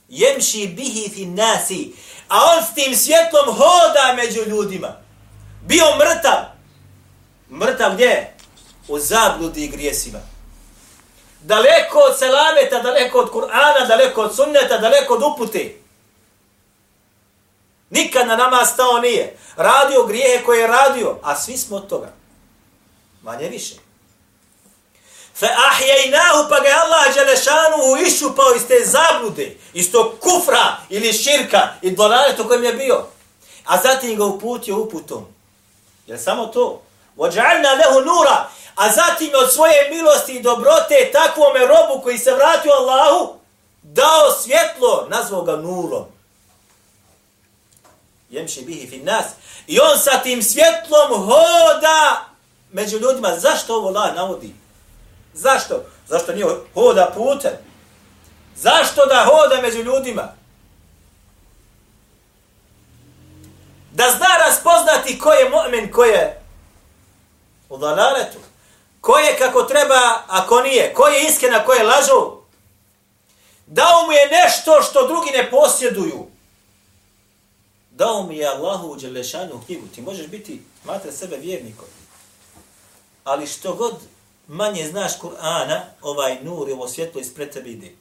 Jemši 0.10 0.68
bihi 0.68 1.10
fi 1.10 1.26
nasi. 1.26 1.94
A 2.28 2.38
on 2.46 2.64
s 2.64 2.74
tim 2.76 2.96
svjetlom 2.96 3.46
hoda 3.46 4.14
među 4.16 4.50
ljudima. 4.50 4.96
Bio 5.62 5.86
mrtav. 5.98 6.44
Mrtav 7.52 7.94
gdje? 7.94 8.34
U 8.88 9.00
zabludi 9.00 9.64
i 9.64 9.68
grijesima 9.68 10.20
daleko 11.48 12.00
od 12.00 12.20
selameta, 12.20 12.80
daleko 12.80 13.20
od 13.20 13.32
Kur'ana, 13.32 13.88
daleko 13.88 14.22
od 14.22 14.36
sunneta, 14.36 14.78
daleko 14.78 15.14
od 15.14 15.24
upute. 15.24 15.76
Nikad 17.90 18.28
na 18.28 18.36
nama 18.36 18.66
stao 18.66 19.00
nije. 19.00 19.38
Radio 19.56 20.04
grijehe 20.04 20.44
koje 20.46 20.60
je 20.60 20.68
radio, 20.68 21.20
a 21.24 21.36
svi 21.36 21.58
smo 21.58 21.78
od 21.78 21.88
toga. 21.88 22.12
Manje 23.22 23.50
više. 23.50 23.76
Fe 25.40 25.46
ahjajnahu 25.46 26.50
pa 26.50 26.60
ga 26.60 26.68
je 26.68 26.74
Allah 26.74 27.16
Đelešanuhu 27.16 27.98
išupao 28.08 28.56
iz 28.56 28.68
te 28.68 28.86
zablude, 28.86 29.58
iz 29.74 29.92
tog 29.92 30.20
kufra 30.20 30.78
ili 30.90 31.14
širka 31.14 31.74
i 31.82 31.92
dolanetu 31.92 32.48
kojem 32.48 32.64
je 32.64 32.74
bio. 32.74 33.06
A 33.66 33.78
zatim 33.78 34.18
ga 34.18 34.26
uputio 34.26 34.78
uputom. 34.78 35.26
Je 36.08 36.18
samo 36.18 36.46
to? 36.46 36.82
Vođa'alna 37.18 37.78
lehu 37.78 38.02
nura 38.06 38.50
a 38.78 38.92
zatim 38.92 39.32
od 39.44 39.54
svoje 39.54 39.90
milosti 39.90 40.34
i 40.34 40.42
dobrote 40.42 41.12
takvome 41.14 41.60
robu 41.60 42.02
koji 42.04 42.18
se 42.18 42.34
vratio 42.34 42.72
Allahu, 42.72 43.34
dao 43.82 44.32
svjetlo, 44.32 45.08
nazvao 45.10 45.42
ga 45.42 45.56
nurom. 45.56 46.06
Jemši 48.30 48.62
bihi 48.62 48.88
fin 48.90 49.06
nas. 49.06 49.26
I 49.68 49.80
on 49.80 50.00
sa 50.00 50.18
tim 50.18 50.44
svjetlom 50.44 51.26
hoda 51.26 52.26
među 52.72 53.00
ljudima. 53.00 53.40
Zašto 53.40 53.76
ovo 53.76 53.88
Allah 53.88 54.16
navodi? 54.16 54.56
Zašto? 55.38 55.86
Zašto 56.08 56.34
nije 56.34 56.46
hoda 56.74 57.12
putem? 57.16 57.52
Zašto 58.56 59.06
da 59.06 59.26
hoda 59.26 59.62
među 59.62 59.84
ljudima? 59.84 60.34
Da 63.94 64.04
zna 64.18 64.28
raspoznati 64.48 65.20
ko 65.20 65.32
je 65.32 65.50
mu'min, 65.50 65.92
ko 65.92 66.04
je 66.04 66.42
u 67.70 67.78
dalaletu. 67.78 68.38
Ko 69.02 69.18
je 69.18 69.38
kako 69.38 69.64
treba, 69.64 70.24
a 70.28 70.48
ko 70.48 70.62
nije? 70.62 70.94
Ko 70.94 71.08
je 71.08 71.28
iskren, 71.28 71.56
a 71.56 71.66
ko 71.66 71.74
je 71.74 71.84
lažu? 71.84 72.38
Dao 73.66 74.06
mu 74.06 74.12
je 74.12 74.30
nešto 74.32 74.82
što 74.82 75.08
drugi 75.08 75.32
ne 75.32 75.50
posjeduju. 75.52 76.28
Dao 77.92 78.22
mu 78.22 78.32
je 78.32 78.48
Allahu 78.48 78.88
u 78.88 78.96
Đelešanu 78.96 79.62
knjigu. 79.66 79.88
Ti 79.88 80.02
možeš 80.02 80.28
biti, 80.28 80.62
matre 80.84 81.12
sebe 81.12 81.38
vjernikom. 81.38 81.88
Ali 83.24 83.48
što 83.48 83.74
god 83.74 83.94
manje 84.48 84.88
znaš 84.88 85.12
Kur'ana, 85.20 85.82
ovaj 86.02 86.38
nur 86.44 86.70
i 86.70 86.72
ovo 86.72 86.88
svjetlo 86.88 87.22
ispred 87.22 87.54
tebe 87.54 87.70
ide. 87.70 87.92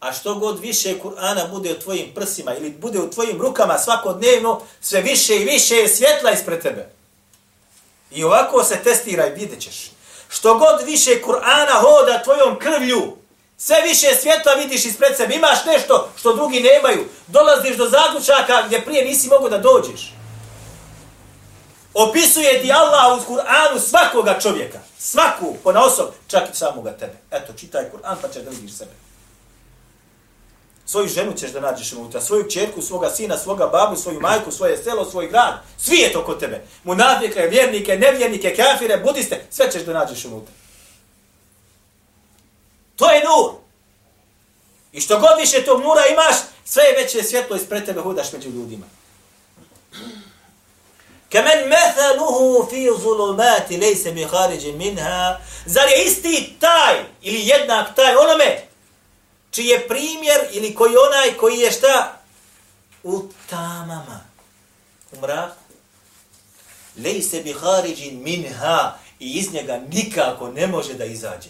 A 0.00 0.12
što 0.12 0.34
god 0.34 0.60
više 0.60 0.94
Kur'ana 1.02 1.50
bude 1.50 1.72
u 1.72 1.80
tvojim 1.80 2.14
prsima 2.14 2.54
ili 2.54 2.70
bude 2.70 3.00
u 3.00 3.10
tvojim 3.10 3.40
rukama 3.40 3.78
svakodnevno, 3.78 4.60
sve 4.80 5.00
više 5.00 5.36
i 5.36 5.44
više 5.44 5.76
je 5.76 5.88
svjetla 5.88 6.30
ispred 6.30 6.62
tebe. 6.62 6.88
I 8.10 8.24
ovako 8.24 8.64
se 8.64 8.76
testiraj, 8.84 9.30
vidjet 9.30 9.60
ćeš. 9.60 9.90
Što 10.28 10.58
god 10.58 10.86
više 10.86 11.10
Kur'ana 11.26 11.80
hoda 11.80 12.22
tvojom 12.22 12.58
krvlju, 12.58 13.16
sve 13.56 13.82
više 13.82 14.14
svjetla 14.14 14.52
vidiš 14.54 14.84
ispred 14.84 15.16
sebe. 15.16 15.34
Imaš 15.34 15.64
nešto 15.66 16.08
što 16.16 16.36
drugi 16.36 16.60
nemaju. 16.60 17.04
Dolaziš 17.26 17.76
do 17.76 17.88
zaključaka 17.88 18.62
gdje 18.66 18.84
prije 18.84 19.04
nisi 19.04 19.28
mogu 19.28 19.48
da 19.48 19.58
dođeš. 19.58 20.14
Opisuje 21.94 22.62
ti 22.62 22.72
Allah 22.72 23.18
u 23.18 23.32
Kur'anu 23.32 23.78
svakoga 23.78 24.38
čovjeka. 24.40 24.78
Svaku, 24.98 25.56
po 25.62 25.70
osob, 25.70 26.06
čak 26.26 26.42
i 26.52 26.56
samoga 26.56 26.92
tebe. 26.92 27.16
Eto, 27.30 27.52
čitaj 27.52 27.84
Kur'an 27.92 28.16
pa 28.22 28.28
ćeš 28.28 28.42
da 28.42 28.50
vidiš 28.50 28.72
sebe. 28.72 28.90
Svoju 30.86 31.08
ženu 31.08 31.32
ćeš 31.36 31.50
da 31.50 31.60
nađeš 31.60 31.92
unutra, 31.92 32.20
svoju 32.20 32.50
čerku, 32.50 32.82
svoga 32.82 33.10
sina, 33.10 33.38
svoga 33.38 33.66
babu, 33.66 33.96
svoju 33.96 34.20
majku, 34.20 34.52
svoje 34.52 34.82
selo, 34.82 35.10
svoj 35.10 35.28
grad. 35.28 35.54
Svi 35.78 35.96
je 35.96 36.12
to 36.12 36.24
kod 36.24 36.40
tebe. 36.40 36.64
Munafike, 36.84 37.40
vjernike, 37.40 37.96
nevjernike, 37.96 38.56
kafire, 38.56 38.96
budiste, 38.96 39.46
sve 39.50 39.70
ćeš 39.70 39.82
da 39.82 39.92
nađeš 39.92 40.24
unutra. 40.24 40.54
To 42.96 43.10
je 43.10 43.24
nur. 43.24 43.52
I 44.92 45.00
što 45.00 45.20
god 45.20 45.38
više 45.40 45.64
tog 45.64 45.80
nura 45.82 46.02
imaš, 46.12 46.36
sve 46.64 46.82
je 46.82 47.02
veće 47.02 47.22
svjetlo 47.22 47.56
ispred 47.56 47.86
tebe 47.86 48.00
hudaš 48.00 48.32
među 48.32 48.48
ljudima. 48.50 48.86
Kamen 51.34 51.68
methaluhu 51.68 52.68
fi 52.70 52.90
zulumati 53.02 53.76
lejse 53.76 54.12
bi 54.12 54.24
hariđi 54.24 54.72
minha. 54.72 55.40
Zar 55.66 55.88
je 55.88 56.04
isti 56.04 56.56
taj 56.60 56.94
ili 57.22 57.46
jednak 57.46 57.94
taj 57.94 58.16
onome 58.16 58.66
čiji 59.50 59.66
je 59.66 59.88
primjer 59.88 60.40
ili 60.52 60.74
koji 60.74 60.94
onaj 60.96 61.36
koji 61.36 61.58
je 61.58 61.70
šta? 61.70 62.18
U 63.02 63.22
tamama. 63.50 64.20
U 65.12 65.20
mraku. 65.20 65.62
Lejse 67.04 67.40
bi 67.40 67.52
hariđi 67.52 68.10
minha 68.10 68.98
i 69.20 69.30
iz 69.30 69.52
njega 69.52 69.80
nikako 69.92 70.48
ne 70.48 70.66
može 70.66 70.94
da 70.94 71.04
izađe. 71.04 71.48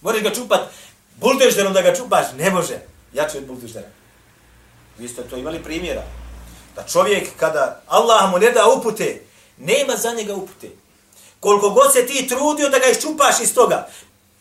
Možeš 0.00 0.22
ga 0.22 0.34
čupat 0.34 0.60
buldežderom 1.16 1.72
da 1.72 1.82
ga 1.82 1.94
čupaš? 1.94 2.26
Ne 2.36 2.50
može. 2.50 2.78
Jače 3.12 3.38
od 3.38 3.46
buldeždera. 3.46 3.88
Vi 4.98 5.08
ste 5.08 5.22
to 5.22 5.36
imali 5.36 5.62
primjera. 5.62 6.02
Da 6.78 6.84
čovjek 6.84 7.28
kada 7.36 7.80
Allah 7.86 8.30
mu 8.30 8.38
ne 8.38 8.50
da 8.50 8.68
upute, 8.68 9.22
nema 9.56 9.96
za 9.96 10.12
njega 10.12 10.34
upute. 10.34 10.70
Koliko 11.40 11.70
god 11.70 11.92
se 11.92 12.06
ti 12.06 12.28
trudio 12.28 12.68
da 12.68 12.78
ga 12.78 12.90
iščupaš 12.90 13.40
iz 13.40 13.54
toga, 13.54 13.88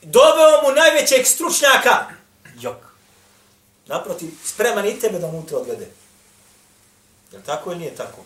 doveo 0.02 0.62
mu 0.64 0.76
najvećeg 0.76 1.26
stručnjaka, 1.26 2.06
jok. 2.60 2.78
Naprotiv, 3.86 4.30
spreman 4.46 4.86
i 4.86 5.00
tebe 5.00 5.20
da 5.20 5.28
unutra 5.28 5.58
odvede. 5.58 5.88
Je 7.32 7.44
tako 7.46 7.72
ili 7.72 7.80
nije 7.80 7.96
tako? 7.96 8.22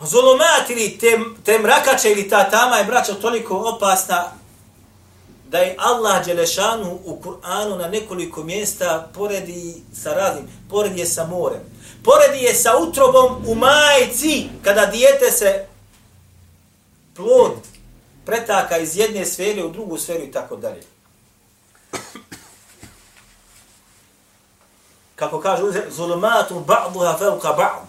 Zolomat 0.00 0.70
ili 0.70 0.98
te, 0.98 1.18
te 1.44 1.58
mrakače 1.58 2.10
ili 2.10 2.28
ta 2.28 2.50
tama 2.50 2.76
je, 2.76 2.84
braćo, 2.84 3.14
toliko 3.14 3.56
opasna 3.56 4.32
da 5.52 5.58
je 5.58 5.74
Allah 5.78 6.24
Đelešanu 6.26 6.98
u 7.04 7.20
Kur'anu 7.22 7.76
na 7.76 7.88
nekoliko 7.88 8.42
mjesta 8.42 9.10
poredi 9.14 9.82
sa 10.02 10.14
raznim, 10.14 10.48
poredi 10.70 11.00
je 11.00 11.06
sa 11.06 11.26
morem. 11.26 11.60
Poredi 12.04 12.44
je 12.44 12.54
sa 12.54 12.78
utrobom 12.78 13.44
u 13.46 13.54
majci, 13.54 14.48
kada 14.64 14.86
dijete 14.86 15.30
se 15.30 15.66
plod 17.16 17.52
pretaka 18.26 18.78
iz 18.78 18.96
jedne 18.96 19.26
sfere 19.26 19.64
u 19.64 19.70
drugu 19.70 19.98
sferu 19.98 20.24
i 20.24 20.32
tako 20.32 20.56
dalje. 20.56 20.82
Kako 25.14 25.40
kaže, 25.40 25.62
zulumatu 25.90 26.64
ba'duha 26.66 27.18
fevka 27.18 27.52
ba'd. 27.52 27.88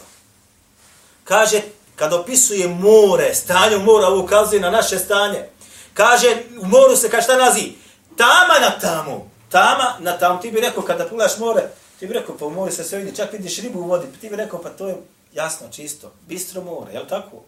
Kaže, 1.23 1.61
kad 1.95 2.13
opisuje 2.13 2.67
more, 2.67 3.35
stanje 3.35 3.77
mora, 3.77 4.09
ukazuje 4.09 4.61
na 4.61 4.69
naše 4.69 4.99
stanje. 4.99 5.52
Kaže, 5.93 6.43
u 6.59 6.65
moru 6.65 6.95
se 6.95 7.09
kaže 7.09 7.23
šta 7.23 7.37
nalazi? 7.37 7.71
Tama 8.17 8.59
na 8.61 8.79
tamu. 8.79 9.29
Tama 9.49 9.97
na 9.99 10.17
tamu. 10.17 10.41
Ti 10.41 10.51
bi 10.51 10.61
rekao, 10.61 10.83
kada 10.83 11.09
pogledaš 11.09 11.37
more, 11.37 11.69
ti 11.99 12.07
bi 12.07 12.13
rekao, 12.13 12.37
pa 12.37 12.45
u 12.45 12.49
moru 12.49 12.71
se 12.71 12.83
sve 12.83 12.99
vidi, 12.99 13.15
čak 13.15 13.31
vidiš 13.33 13.57
ribu 13.57 13.79
u 13.79 13.87
vodi, 13.87 14.07
ti 14.21 14.29
bi 14.29 14.35
rekao, 14.35 14.61
pa 14.61 14.69
to 14.69 14.87
je 14.87 14.95
jasno, 15.33 15.67
čisto, 15.71 16.11
bistro 16.27 16.63
more, 16.63 16.93
je 16.93 17.07
tako? 17.07 17.43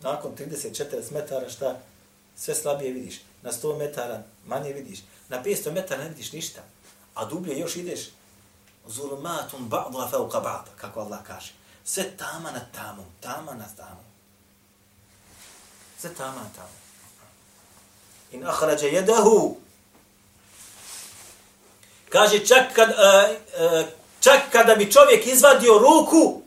Nakon 0.00 0.32
30-40 0.36 1.12
metara 1.12 1.50
šta? 1.50 1.76
Sve 2.36 2.54
slabije 2.54 2.92
vidiš. 2.92 3.20
Na 3.42 3.52
100 3.52 3.78
metara 3.78 4.22
manje 4.46 4.72
vidiš. 4.72 4.98
Na 5.28 5.42
500 5.42 5.72
metara 5.72 6.02
ne 6.02 6.08
vidiš 6.08 6.32
ništa. 6.32 6.60
A 7.14 7.24
dublje 7.24 7.58
još 7.58 7.76
ideš. 7.76 8.00
Zulumatum 8.86 9.70
ba'dla 9.70 10.10
fauqa 10.10 10.40
ba'da, 10.40 10.70
kako 10.76 11.00
Allah 11.00 11.18
kaže. 11.26 11.52
Sve 11.84 12.16
tama 12.16 12.50
na 12.50 12.60
tamom, 12.72 13.06
tama 13.20 13.54
na 13.54 13.66
tamom. 13.76 14.04
Sve 15.98 16.14
tama 16.14 16.40
na 16.40 16.48
tamom. 16.56 16.83
In 18.34 18.42
akhraja 18.42 18.90
jedahu. 18.90 19.56
Kaže 22.10 22.42
čak 22.46 22.74
kad 22.74 22.90
uh, 22.90 22.96
uh, 22.98 23.86
čak 24.20 24.50
kada 24.50 24.74
bi 24.74 24.90
čovjek 24.90 25.26
izvadio 25.26 25.78
ruku 25.78 26.42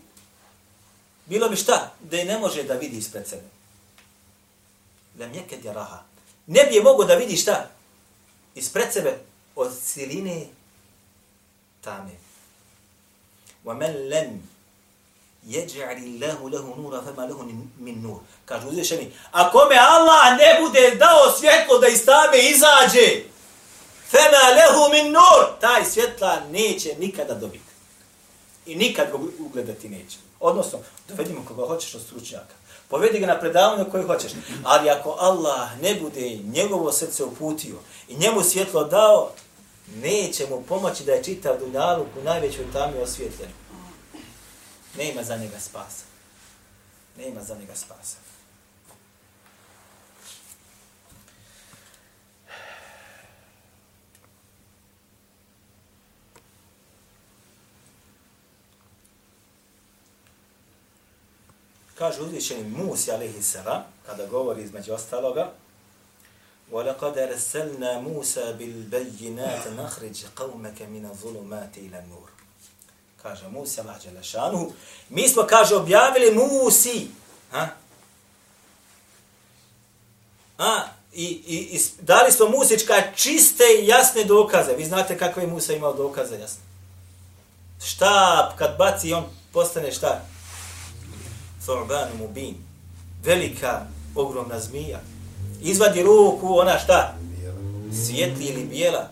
bilo 1.25 1.49
bi 1.49 1.55
šta 1.55 1.93
da 1.99 2.17
je 2.17 2.25
ne 2.25 2.39
može 2.39 2.63
da 2.63 2.73
vidi 2.73 2.97
ispred 2.97 3.27
sebe. 3.27 3.47
Lem 5.19 5.33
jeked 5.33 5.65
je 5.65 5.73
raha. 5.73 6.03
Ne 6.47 6.63
bi 6.63 6.75
je 6.75 6.83
mogo 6.83 7.03
da 7.03 7.15
vidi 7.15 7.35
šta 7.37 7.69
ispred 8.55 8.93
sebe 8.93 9.19
od 9.55 9.71
siline 9.83 10.47
tame. 11.81 12.11
Wa 13.65 13.73
man 13.73 14.09
lam 14.09 14.49
Jeđa'li 15.47 16.23
Allahu 16.23 16.49
lahu 16.49 16.81
nura 16.81 17.01
fama 17.01 17.25
lahu 17.25 17.43
min 17.79 18.01
nur. 18.01 18.19
Kaže 18.45 18.67
uzvišeni, 18.67 19.11
a 19.31 19.51
kome 19.51 19.75
Allah 19.75 20.37
ne 20.37 20.59
bude 20.61 20.95
dao 20.95 21.31
svjetlo 21.39 21.79
da 21.79 21.87
iz 21.87 22.05
tame 22.05 22.37
izađe, 22.37 23.23
fama 24.11 24.43
lahu 24.57 24.91
min 24.93 25.11
nur, 25.11 25.59
taj 25.61 25.85
svjetla 25.85 26.39
neće 26.51 26.95
nikada 26.99 27.33
dobiti. 27.33 27.63
I 28.65 28.75
nikad 28.75 29.11
ga 29.11 29.17
ugledati 29.39 29.89
neće. 29.89 30.17
Odnosno, 30.39 30.79
dovedimo 31.07 31.45
koga 31.47 31.67
hoćeš 31.67 31.95
od 31.95 32.01
stručnjaka. 32.01 32.55
Povedi 32.89 33.19
ga 33.19 33.27
na 33.27 33.39
predavanje 33.39 33.85
koje 33.91 34.03
hoćeš. 34.03 34.31
Ali 34.63 34.89
ako 34.89 35.15
Allah 35.19 35.69
ne 35.81 35.95
bude 35.95 36.29
njegovo 36.29 36.91
srce 36.91 37.23
uputio 37.23 37.75
i 38.07 38.15
njemu 38.15 38.43
svjetlo 38.43 38.83
dao, 38.83 39.31
neće 39.95 40.47
mu 40.49 40.63
pomoći 40.63 41.03
da 41.03 41.11
je 41.11 41.23
čitav 41.23 41.59
dunjaluk 41.59 42.07
u 42.21 42.23
najvećoj 42.23 42.65
tami 42.73 42.97
osvjetljen. 42.97 43.49
Ne 44.98 45.10
ima 45.10 45.22
za 45.22 45.36
njega 45.36 45.60
spasa. 45.60 46.04
Ne 47.16 47.28
ima 47.28 47.42
za 47.42 47.54
njega 47.54 47.74
spasa. 47.74 48.16
Kaže 61.94 62.22
uzvišeni 62.22 62.70
Musi 62.70 63.12
alaihi 63.12 63.42
salam, 63.42 63.82
kada 64.06 64.26
govori 64.26 64.62
između 64.62 64.92
ostaloga, 64.92 65.52
وَلَقَدْ 66.72 67.18
أَرْسَلْنَا 67.18 68.00
مُوسَى 68.00 68.52
بِالْبَيِّنَاتِ 68.58 69.64
نَخْرِجْ 69.76 70.24
قَوْمَكَ 70.36 70.82
مِنَ 70.82 71.04
الظُّلُمَاتِ 71.04 71.78
إِلَى 71.78 71.98
النُّورِ 71.98 72.35
Kaže 73.27 73.47
Musa, 73.51 73.81
Allah 73.81 73.99
Đelešanuhu, 74.03 74.71
mi 75.09 75.27
smo, 75.27 75.43
kaže, 75.43 75.75
objavili 75.75 76.31
Musi, 76.31 77.07
ha? 77.51 77.67
A, 80.57 80.83
i, 81.13 81.25
i, 81.25 81.55
i 81.75 81.79
dali 82.01 82.31
smo 82.31 82.49
Musička 82.49 82.93
čiste 83.15 83.63
i 83.81 83.87
jasne 83.87 84.23
dokaze. 84.23 84.75
Vi 84.75 84.85
znate 84.85 85.17
kakve 85.17 85.43
je 85.43 85.47
Musa 85.47 85.73
imao 85.73 85.93
dokaze 85.93 86.39
jasne. 86.39 86.61
Štab, 87.85 88.55
kad 88.55 88.77
baci, 88.77 89.13
on 89.13 89.23
postane 89.53 89.91
šta? 89.91 90.21
Thorban 91.63 92.09
Mubin. 92.19 92.55
Velika, 93.23 93.85
ogromna 94.15 94.59
zmija. 94.59 94.99
Izvadi 95.61 96.03
ruku, 96.03 96.59
ona 96.59 96.79
šta? 96.79 97.15
Svijetli 98.05 98.45
ili 98.45 98.63
bijela. 98.63 99.09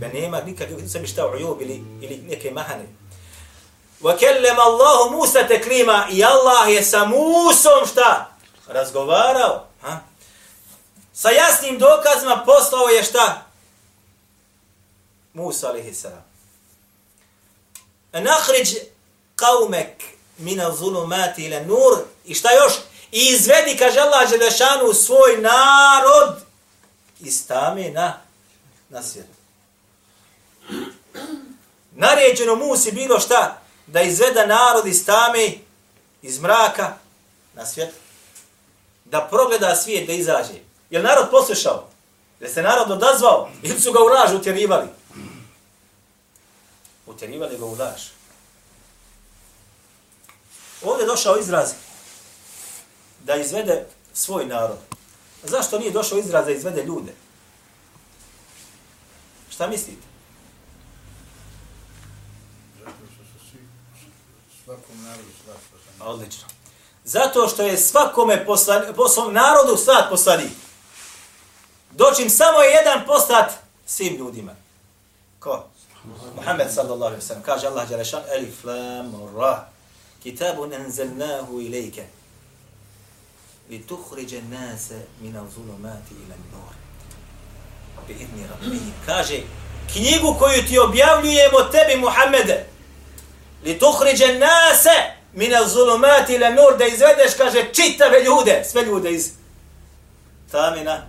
Da 0.00 0.08
nema 0.08 0.40
nikakve, 0.40 0.88
sebi 0.88 1.06
šta 1.06 1.26
ujub 1.26 1.62
ili, 1.62 1.82
ili 2.00 2.22
neke 2.28 2.50
mahane. 2.50 2.84
وَكَلَّمَ 4.02 4.60
اللَّهُ 4.60 5.10
مُوسَ 5.10 5.32
تَكْلِيمًا 5.32 6.06
i 6.10 6.24
Allah 6.24 6.68
je 6.68 6.82
sa 6.82 7.04
Musom 7.04 7.86
šta? 7.86 8.30
Razgovarao. 8.66 9.66
Ha? 9.82 10.00
Sa 11.12 11.30
jasnim 11.30 11.78
dokazima 11.78 12.42
poslao 12.46 12.88
je 12.88 13.02
šta? 13.02 13.42
Musa 15.32 15.68
alihi 15.68 15.94
salam. 15.94 16.24
Nakhriđ 18.12 18.74
qaumek 19.36 20.02
mina 20.38 20.74
zulumati 20.74 21.44
ila 21.44 21.60
nur. 21.60 21.98
I 22.24 22.34
šta 22.34 22.48
još? 22.52 22.72
I 23.12 23.28
izvedi, 23.28 23.76
kaže 23.78 24.00
Allah 24.00 24.30
Želešanu, 24.30 24.94
svoj 24.94 25.36
narod 25.36 26.36
iz 27.20 27.46
tame 27.46 27.90
na, 27.90 28.20
na 28.88 29.02
svijetu. 29.02 29.30
Naređeno 31.92 32.54
Musi 32.54 32.92
bilo 32.92 33.20
šta? 33.20 33.60
Da 33.88 34.02
izveda 34.02 34.46
narod 34.46 34.86
iz 34.86 35.06
tame, 35.06 35.52
iz 36.22 36.40
mraka 36.40 36.94
na 37.54 37.66
svijet. 37.66 37.94
Da 39.04 39.28
progleda 39.30 39.76
svijet, 39.76 40.06
da 40.06 40.12
izađe. 40.12 40.60
Je 40.90 41.02
narod 41.02 41.30
poslušao? 41.30 41.88
Je 42.40 42.48
se 42.48 42.62
narod 42.62 42.90
odazvao? 42.90 43.50
Ili 43.62 43.80
su 43.80 43.92
ga 43.92 43.98
u 44.00 44.06
laž 44.06 44.34
utjerivali? 44.34 44.88
Utjerivali 47.06 47.58
ga 47.58 47.64
u 47.64 47.74
laž. 47.74 48.02
Ovdje 50.82 51.02
je 51.02 51.06
došao 51.06 51.38
izraz 51.38 51.72
da 53.24 53.36
izvede 53.36 53.86
svoj 54.12 54.46
narod. 54.46 54.78
Zašto 55.42 55.78
nije 55.78 55.90
došao 55.90 56.18
izraz 56.18 56.44
da 56.44 56.50
izvede 56.50 56.82
ljude? 56.82 57.12
Šta 59.50 59.66
mislite? 59.66 60.07
Odlično. 66.00 66.44
Zato 67.04 67.48
što 67.48 67.62
je 67.62 67.76
svakome 67.76 68.46
poslani, 68.46 68.94
poslan, 68.96 69.32
narodu 69.32 69.76
slat 69.76 70.10
poslanik. 70.10 70.52
Doćim 71.90 72.30
samo 72.30 72.58
je 72.62 72.70
jedan 72.70 73.06
poslat 73.06 73.52
svim 73.86 74.16
ljudima. 74.16 74.54
Ko? 75.38 75.64
Muhammed 76.36 76.66
sallallahu 76.74 77.14
alaihi 77.14 77.22
wasallam. 77.22 77.42
Kaže 77.42 77.66
Allah 77.66 77.88
Đelešan, 77.88 78.22
Elif, 78.36 78.64
Lam, 78.64 79.36
Ra. 79.36 79.68
Kitabun 80.22 80.72
enzelnahu 80.72 81.60
ilike 81.60 82.06
Li 83.70 83.82
tuhriđe 83.82 84.42
nase 84.42 85.00
mina 85.20 85.44
zulumati 85.54 86.14
ila 86.26 86.36
nur. 86.52 86.74
Bi 88.06 88.12
idni 88.12 88.46
rabbi. 88.46 88.78
Kaže, 89.06 89.40
knjigu 89.92 90.36
koju 90.38 90.62
ti 90.68 90.78
objavljujemo 90.78 91.58
tebi, 91.72 92.00
Muhammede. 92.00 92.66
Li 93.64 93.78
tuhriđe 93.78 94.38
nase 94.38 95.18
mina 95.32 95.68
zulumati 95.68 96.34
ila 96.34 96.50
nur. 96.50 96.76
Da 96.78 96.86
izvedeš, 96.86 97.34
kaže, 97.38 97.68
čitave 97.72 98.22
ljude. 98.22 98.64
Sve 98.70 98.82
ljude 98.82 99.10
iz 99.10 99.30
tamina 100.50 101.02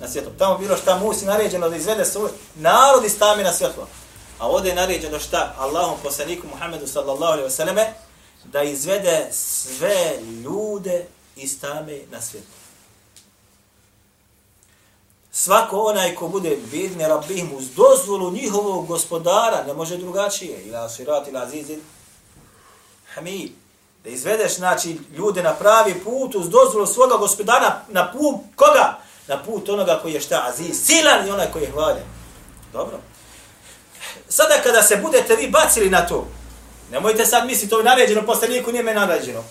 na 0.00 0.08
svjetlo. 0.08 0.32
Tamo 0.38 0.58
bilo 0.58 0.76
šta 0.76 0.96
musi 0.96 1.24
naređeno 1.24 1.68
da 1.68 1.76
izvede 1.76 2.04
svoj 2.04 2.30
narod 2.54 3.04
iz 3.04 3.18
tamina 3.18 3.52
svjetlo. 3.52 3.88
A 4.38 4.48
ovdje 4.48 4.68
je 4.68 4.74
naređeno 4.74 5.18
šta? 5.18 5.54
Allahom 5.58 5.98
poslaniku 6.02 6.46
Muhammedu 6.46 6.86
sallallahu 6.86 7.32
alaihi 7.32 7.48
wa 7.48 7.86
da 8.44 8.62
izvede 8.62 9.28
sve 9.32 10.18
ljude 10.44 11.06
iz 11.36 11.60
tame 11.60 11.98
na 12.10 12.20
svjetlo. 12.20 12.59
Svako 15.32 15.80
onaj 15.80 16.14
ko 16.14 16.28
bude 16.28 16.56
vidne 16.72 17.08
rabihim 17.08 17.50
uz 17.56 17.64
dozvolu 17.76 18.30
njihovog 18.30 18.86
gospodara, 18.86 19.64
ne 19.66 19.72
može 19.72 19.96
drugačije, 19.96 20.62
ila 20.64 20.88
sirat 20.88 21.28
ila 21.28 21.42
azizin, 21.42 21.80
hamid, 23.14 23.50
da 24.04 24.10
izvedeš 24.10 24.56
znači, 24.56 24.98
ljude 25.16 25.42
na 25.42 25.54
pravi 25.54 25.94
put 26.04 26.34
uz 26.34 26.48
dozvolu 26.48 26.86
svoga 26.86 27.16
gospodara 27.16 27.80
na 27.88 28.12
put 28.12 28.36
koga? 28.56 28.98
Na 29.26 29.42
put 29.42 29.68
onoga 29.68 29.98
koji 30.02 30.12
je 30.12 30.20
šta 30.20 30.44
aziz, 30.48 30.86
silan 30.86 31.28
i 31.28 31.30
onaj 31.30 31.52
koji 31.52 31.62
je 31.62 31.70
hvaljen. 31.70 32.04
Dobro. 32.72 32.98
Sada 34.28 34.54
kada 34.62 34.82
se 34.82 34.96
budete 34.96 35.36
vi 35.36 35.50
bacili 35.50 35.90
na 35.90 36.06
to, 36.06 36.26
Nemojte 36.90 37.26
sad 37.26 37.46
misliti, 37.46 37.70
to 37.70 37.78
je 37.78 37.84
naređeno, 37.84 38.26
poslaniku 38.26 38.72
nije 38.72 38.82
me 38.82 38.94
naređeno. 38.94 39.44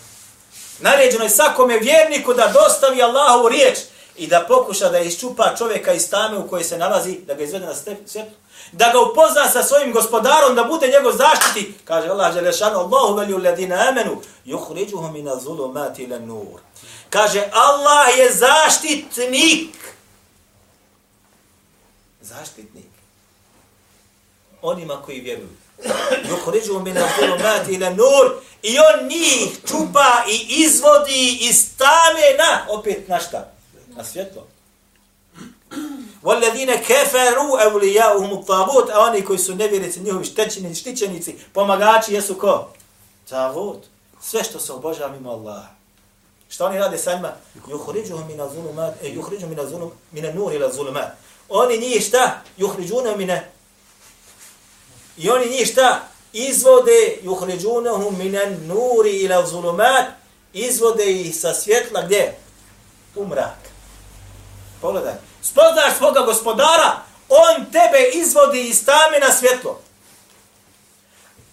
Naređeno 0.80 1.24
je 1.24 1.30
svakome 1.30 1.80
vjerniku 1.80 2.34
da 2.34 2.54
dostavi 2.54 3.02
Allahovu 3.02 3.50
riječ 3.50 3.78
i 4.20 4.28
da 4.28 4.46
pokuša 4.48 4.90
da 4.90 5.00
iščupa 5.00 5.56
čovjeka 5.58 5.94
iz 5.94 6.10
tame 6.10 6.38
u 6.38 6.48
kojoj 6.48 6.64
se 6.64 6.78
nalazi, 6.78 7.18
da 7.28 7.34
ga 7.34 7.44
izvede 7.44 7.66
na 7.66 7.76
svjetlo, 7.76 8.34
da 8.72 8.92
ga 8.92 9.00
upozna 9.00 9.50
sa 9.50 9.64
svojim 9.64 9.94
gospodarom, 9.94 10.56
da 10.56 10.64
bude 10.64 10.88
njegov 10.88 11.12
zaštiti, 11.12 11.74
kaže 11.86 12.10
Allah 12.10 12.34
Želešanu, 12.34 12.80
Allahu 12.80 13.16
velju 13.16 13.38
ladina 13.38 13.86
amenu, 13.90 14.22
yuhriđuhum 14.46 15.20
ina 15.20 15.36
zulumati 15.36 16.04
ila 16.04 16.20
nur. 16.20 16.60
Kaže, 17.10 17.50
Allah 17.52 18.18
je 18.18 18.34
zaštitnik. 18.34 19.76
Zaštitnik. 22.22 22.86
Onima 24.62 25.02
koji 25.06 25.20
vjeruju. 25.20 25.50
Yuhriđuhum 26.30 26.90
ina 26.90 27.08
zulumati 27.20 27.74
ila 27.74 27.90
nur. 27.90 28.42
I 28.64 28.78
on 28.80 29.08
njih 29.08 29.60
čupa 29.68 30.24
i 30.28 30.64
izvodi 30.64 31.38
iz 31.42 31.78
tame 31.78 32.38
na, 32.38 32.66
opet 32.70 33.08
na 33.08 33.20
šta? 33.20 33.59
na 34.00 34.06
svjetlo. 34.06 34.48
Walladine 36.24 36.78
kafaru 36.88 37.58
awliyao 37.66 38.28
mutabut 38.28 38.90
oni 38.96 39.26
koji 39.26 39.40
su 39.40 39.56
nevjerici 39.56 40.00
njihovi 40.00 40.26
štećeni 40.26 40.76
štićenici 40.76 41.36
pomagači 41.54 42.14
jesu 42.14 42.36
ko? 42.36 42.70
Tavut. 43.30 43.86
Sve 44.22 44.44
što 44.44 44.60
se 44.60 44.74
obožava 44.74 45.12
mimo 45.12 45.30
Allaha. 45.30 45.68
Šta 46.50 46.66
oni 46.66 46.80
rade 46.80 46.98
sa 46.98 47.16
njima? 47.16 47.32
Yukhrijuhum 47.68 48.28
min 48.28 48.42
az-zulumat, 48.42 48.94
e 49.04 49.08
yukhrijuhum 49.08 49.50
min 49.50 49.60
az-zulum 49.60 49.92
min 50.12 50.26
an-nur 50.26 50.54
ila 50.54 50.68
az-zulumat. 50.68 51.10
Oni 51.50 51.78
ni 51.78 52.02
šta? 52.02 52.42
Yukhrijuna 52.58 53.18
min 53.18 53.32
I 55.18 55.30
oni 55.30 55.46
ni 55.46 55.66
šta? 55.66 56.08
Izvode 56.34 57.20
yukhrijunahum 57.24 58.18
min 58.18 58.36
an-nur 58.38 59.08
ila 59.08 59.40
az-zulumat. 59.40 60.06
Izvode 60.54 61.12
ih 61.12 61.36
sa 61.36 61.54
svjetla 61.54 62.02
gdje? 62.02 62.38
U 63.16 63.26
mrak. 63.28 63.69
Pogledaj. 64.82 65.14
Spoznaš 65.42 65.98
svoga 65.98 66.20
gospodara, 66.20 67.02
on 67.30 67.66
tebe 67.66 68.10
izvodi 68.14 68.62
iz 68.62 68.86
tame 68.86 69.20
na 69.28 69.34
svjetlo. 69.34 69.80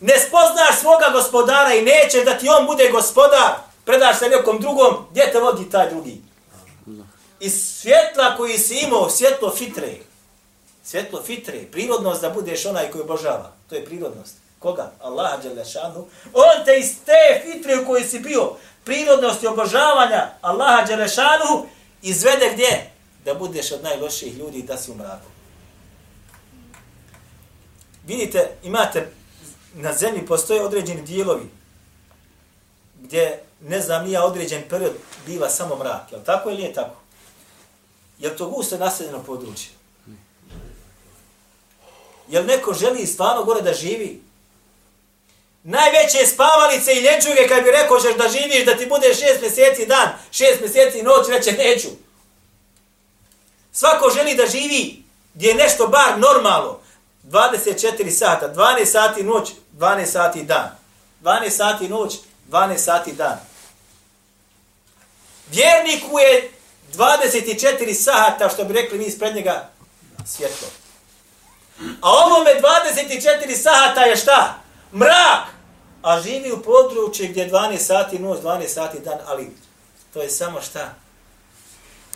Ne 0.00 0.18
spoznaš 0.18 0.80
svoga 0.80 1.08
gospodara 1.12 1.74
i 1.74 1.82
neće 1.82 2.24
da 2.24 2.38
ti 2.38 2.48
on 2.48 2.66
bude 2.66 2.88
gospodar, 2.90 3.52
predaš 3.84 4.18
se 4.18 4.28
nekom 4.28 4.60
drugom, 4.60 5.06
gdje 5.10 5.32
te 5.32 5.40
vodi 5.40 5.70
taj 5.70 5.90
drugi? 5.90 6.20
Iz 7.40 7.78
svjetla 7.80 8.36
koji 8.36 8.58
si 8.58 8.74
imao, 8.74 9.10
svjetlo 9.10 9.50
fitre. 9.50 9.96
Svjetlo 10.84 11.22
fitre, 11.22 11.64
prirodnost 11.72 12.20
da 12.20 12.30
budeš 12.30 12.66
onaj 12.66 12.90
koji 12.90 13.02
obožava. 13.02 13.52
To 13.68 13.74
je 13.74 13.84
prirodnost. 13.84 14.34
Koga? 14.58 14.92
Allah 15.02 15.42
Đelešanu. 15.42 16.06
On 16.32 16.64
te 16.64 16.78
iz 16.78 16.94
te 17.04 17.42
fitre 17.44 17.80
u 17.80 17.86
kojoj 17.86 18.04
si 18.04 18.18
bio, 18.18 18.52
prirodnosti 18.84 19.46
obožavanja 19.46 20.28
Allaha 20.40 20.84
Đelešanu, 20.84 21.66
izvede 22.02 22.50
gdje? 22.54 22.95
Da 23.26 23.34
budeš 23.34 23.72
od 23.72 23.82
najloših 23.82 24.36
ljudi 24.38 24.62
da 24.62 24.76
si 24.76 24.90
u 24.90 24.94
mraku. 24.94 25.26
Vidite, 28.06 28.50
imate 28.62 29.08
na 29.74 29.92
zemlji 29.92 30.26
postoje 30.26 30.64
određeni 30.64 31.02
dijelovi 31.02 31.50
gdje, 33.00 33.42
ne 33.60 33.80
znam, 33.80 34.04
nije 34.04 34.20
određen 34.20 34.62
period 34.68 34.92
biva 35.26 35.48
samo 35.48 35.76
mrak. 35.76 36.12
Je 36.12 36.24
tako 36.24 36.50
ili 36.50 36.62
je 36.62 36.72
tako? 36.72 37.00
Je 38.18 38.36
to 38.36 38.48
gusto 38.48 38.78
naseljeno 38.78 39.22
područje? 39.22 39.70
Je 42.28 42.44
neko 42.44 42.74
želi 42.74 43.06
stvarno 43.06 43.44
gore 43.44 43.62
da 43.62 43.74
živi? 43.74 44.22
Najveće 45.62 46.26
spavalice 46.26 46.92
i 46.92 47.00
ljenčuge 47.00 47.48
kad 47.48 47.64
bi 47.64 47.70
rekao 47.70 48.00
ćeš 48.00 48.16
da 48.16 48.28
živiš, 48.28 48.64
da 48.66 48.76
ti 48.76 48.86
bude 48.86 49.14
šest 49.14 49.40
mjeseci 49.40 49.86
dan, 49.86 50.08
šest 50.30 50.60
mjeseci 50.60 51.02
noć, 51.02 51.28
reće 51.28 51.52
neću. 51.52 52.05
Svako 53.78 54.10
želi 54.16 54.34
da 54.34 54.46
živi 54.46 55.02
gdje 55.34 55.48
je 55.48 55.54
nešto 55.54 55.86
bar 55.86 56.18
normalno. 56.18 56.78
24 57.24 58.10
sata, 58.10 58.52
12 58.54 58.84
sati 58.84 59.22
noć, 59.22 59.50
12 59.78 60.06
sati 60.06 60.42
dan. 60.42 60.70
12 61.22 61.50
sati 61.50 61.88
noć, 61.88 62.14
12 62.48 62.78
sati 62.78 63.12
dan. 63.12 63.38
Vjerniku 65.50 66.18
je 66.18 66.50
24 66.94 67.94
sata, 67.94 68.48
što 68.48 68.64
bi 68.64 68.74
rekli 68.74 68.98
mi 68.98 69.04
ispred 69.04 69.34
njega, 69.34 69.68
svjetlo. 70.26 70.68
A 72.00 72.10
ovome 72.10 72.50
24 72.50 73.56
sata 73.56 74.00
je 74.00 74.16
šta? 74.16 74.54
Mrak! 74.92 75.44
A 76.02 76.20
živi 76.20 76.52
u 76.52 76.62
području 76.62 77.28
gdje 77.28 77.40
je 77.40 77.50
12 77.50 77.78
sati 77.78 78.18
noć, 78.18 78.40
12 78.40 78.68
sati 78.68 79.00
dan, 79.00 79.18
ali 79.26 79.56
to 80.12 80.22
je 80.22 80.30
samo 80.30 80.60
šta? 80.60 80.94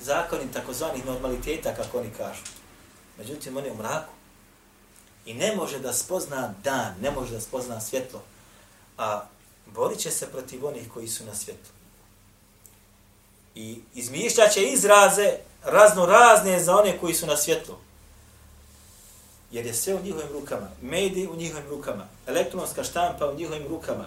Zakonim 0.02 0.52
takozvanih 0.52 1.06
normaliteta, 1.06 1.74
kako 1.74 1.98
oni 1.98 2.10
kažu. 2.16 2.42
Međutim, 3.18 3.56
on 3.56 3.64
je 3.64 3.72
u 3.72 3.76
mraku. 3.76 4.12
I 5.26 5.34
ne 5.34 5.56
može 5.56 5.78
da 5.78 5.92
spozna 5.92 6.54
dan, 6.64 6.94
ne 7.00 7.10
može 7.10 7.32
da 7.32 7.40
spozna 7.40 7.80
svjetlo. 7.80 8.22
A 8.98 9.22
borit 9.66 9.98
će 9.98 10.10
se 10.10 10.26
protiv 10.26 10.66
onih 10.66 10.88
koji 10.94 11.08
su 11.08 11.24
na 11.24 11.34
svjetlu. 11.34 11.72
I 13.54 13.80
izmišljat 13.94 14.52
će 14.52 14.62
izraze 14.62 15.32
razno 15.64 16.06
razne 16.06 16.60
za 16.60 16.76
one 16.76 16.98
koji 16.98 17.14
su 17.14 17.26
na 17.26 17.36
svjetlu. 17.36 17.74
Jer 19.50 19.66
je 19.66 19.74
sve 19.74 19.94
u 19.94 20.02
njihovim 20.02 20.32
rukama. 20.32 20.68
Mediji 20.82 21.28
u 21.28 21.36
njihovim 21.36 21.68
rukama. 21.68 22.08
Elektronska 22.26 22.84
štampa 22.84 23.26
u 23.26 23.34
njihovim 23.34 23.68
rukama. 23.68 24.06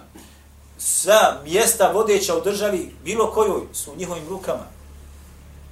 Sva 0.78 1.40
mjesta 1.44 1.90
vodeća 1.90 2.36
u 2.36 2.40
državi, 2.40 2.94
bilo 3.04 3.32
kojoj, 3.32 3.62
su 3.72 3.92
u 3.92 3.96
njihovim 3.96 4.28
rukama 4.28 4.66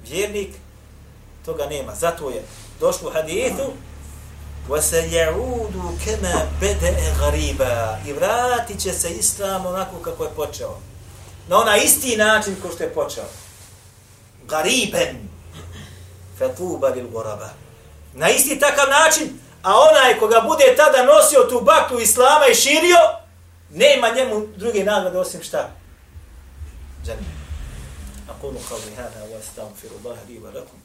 Vjernik 0.08 0.48
toga 1.44 1.66
nema. 1.66 1.94
Zato 1.94 2.30
je 2.30 2.42
došlo 2.80 3.08
u 3.08 3.12
hadithu 3.12 3.72
وَسَيَعُودُ 4.68 5.74
كَمَا 6.04 6.46
بَدَأَ 6.60 6.94
غَرِيبًا 7.20 7.98
I 8.06 8.12
vratit 8.12 8.80
će 8.80 8.92
se 8.92 9.10
islam 9.10 9.66
onako 9.66 9.96
kako 9.98 10.24
je 10.24 10.30
počeo. 10.36 10.78
Na 11.48 11.56
onaj 11.56 11.80
isti 11.84 12.16
način 12.16 12.56
ko 12.62 12.68
što 12.74 12.82
je 12.82 12.94
počeo. 12.94 13.24
غَرِيبًا 14.48 15.14
فَتُوبَ 16.38 16.82
لِلْغُرَبَ 16.94 17.40
Na 18.14 18.30
isti 18.30 18.58
takav 18.58 18.88
način, 18.88 19.40
a 19.62 19.74
onaj 19.74 20.18
koga 20.18 20.40
bude 20.48 20.76
tada 20.76 21.04
nosio 21.04 21.40
tu 21.50 21.60
baklu 21.60 22.00
islama 22.00 22.46
i 22.50 22.54
širio, 22.54 22.98
nema 23.70 24.08
njemu 24.08 24.46
druge 24.56 24.84
nagrade 24.84 25.18
osim 25.18 25.42
šta? 25.42 25.70
Džanne. 27.04 27.31
أقول 28.29 28.57
قولي 28.69 28.95
هذا 28.97 29.27
وأستغفر 29.31 29.87
الله 29.99 30.17
لي 30.27 30.39
ولكم. 30.39 30.79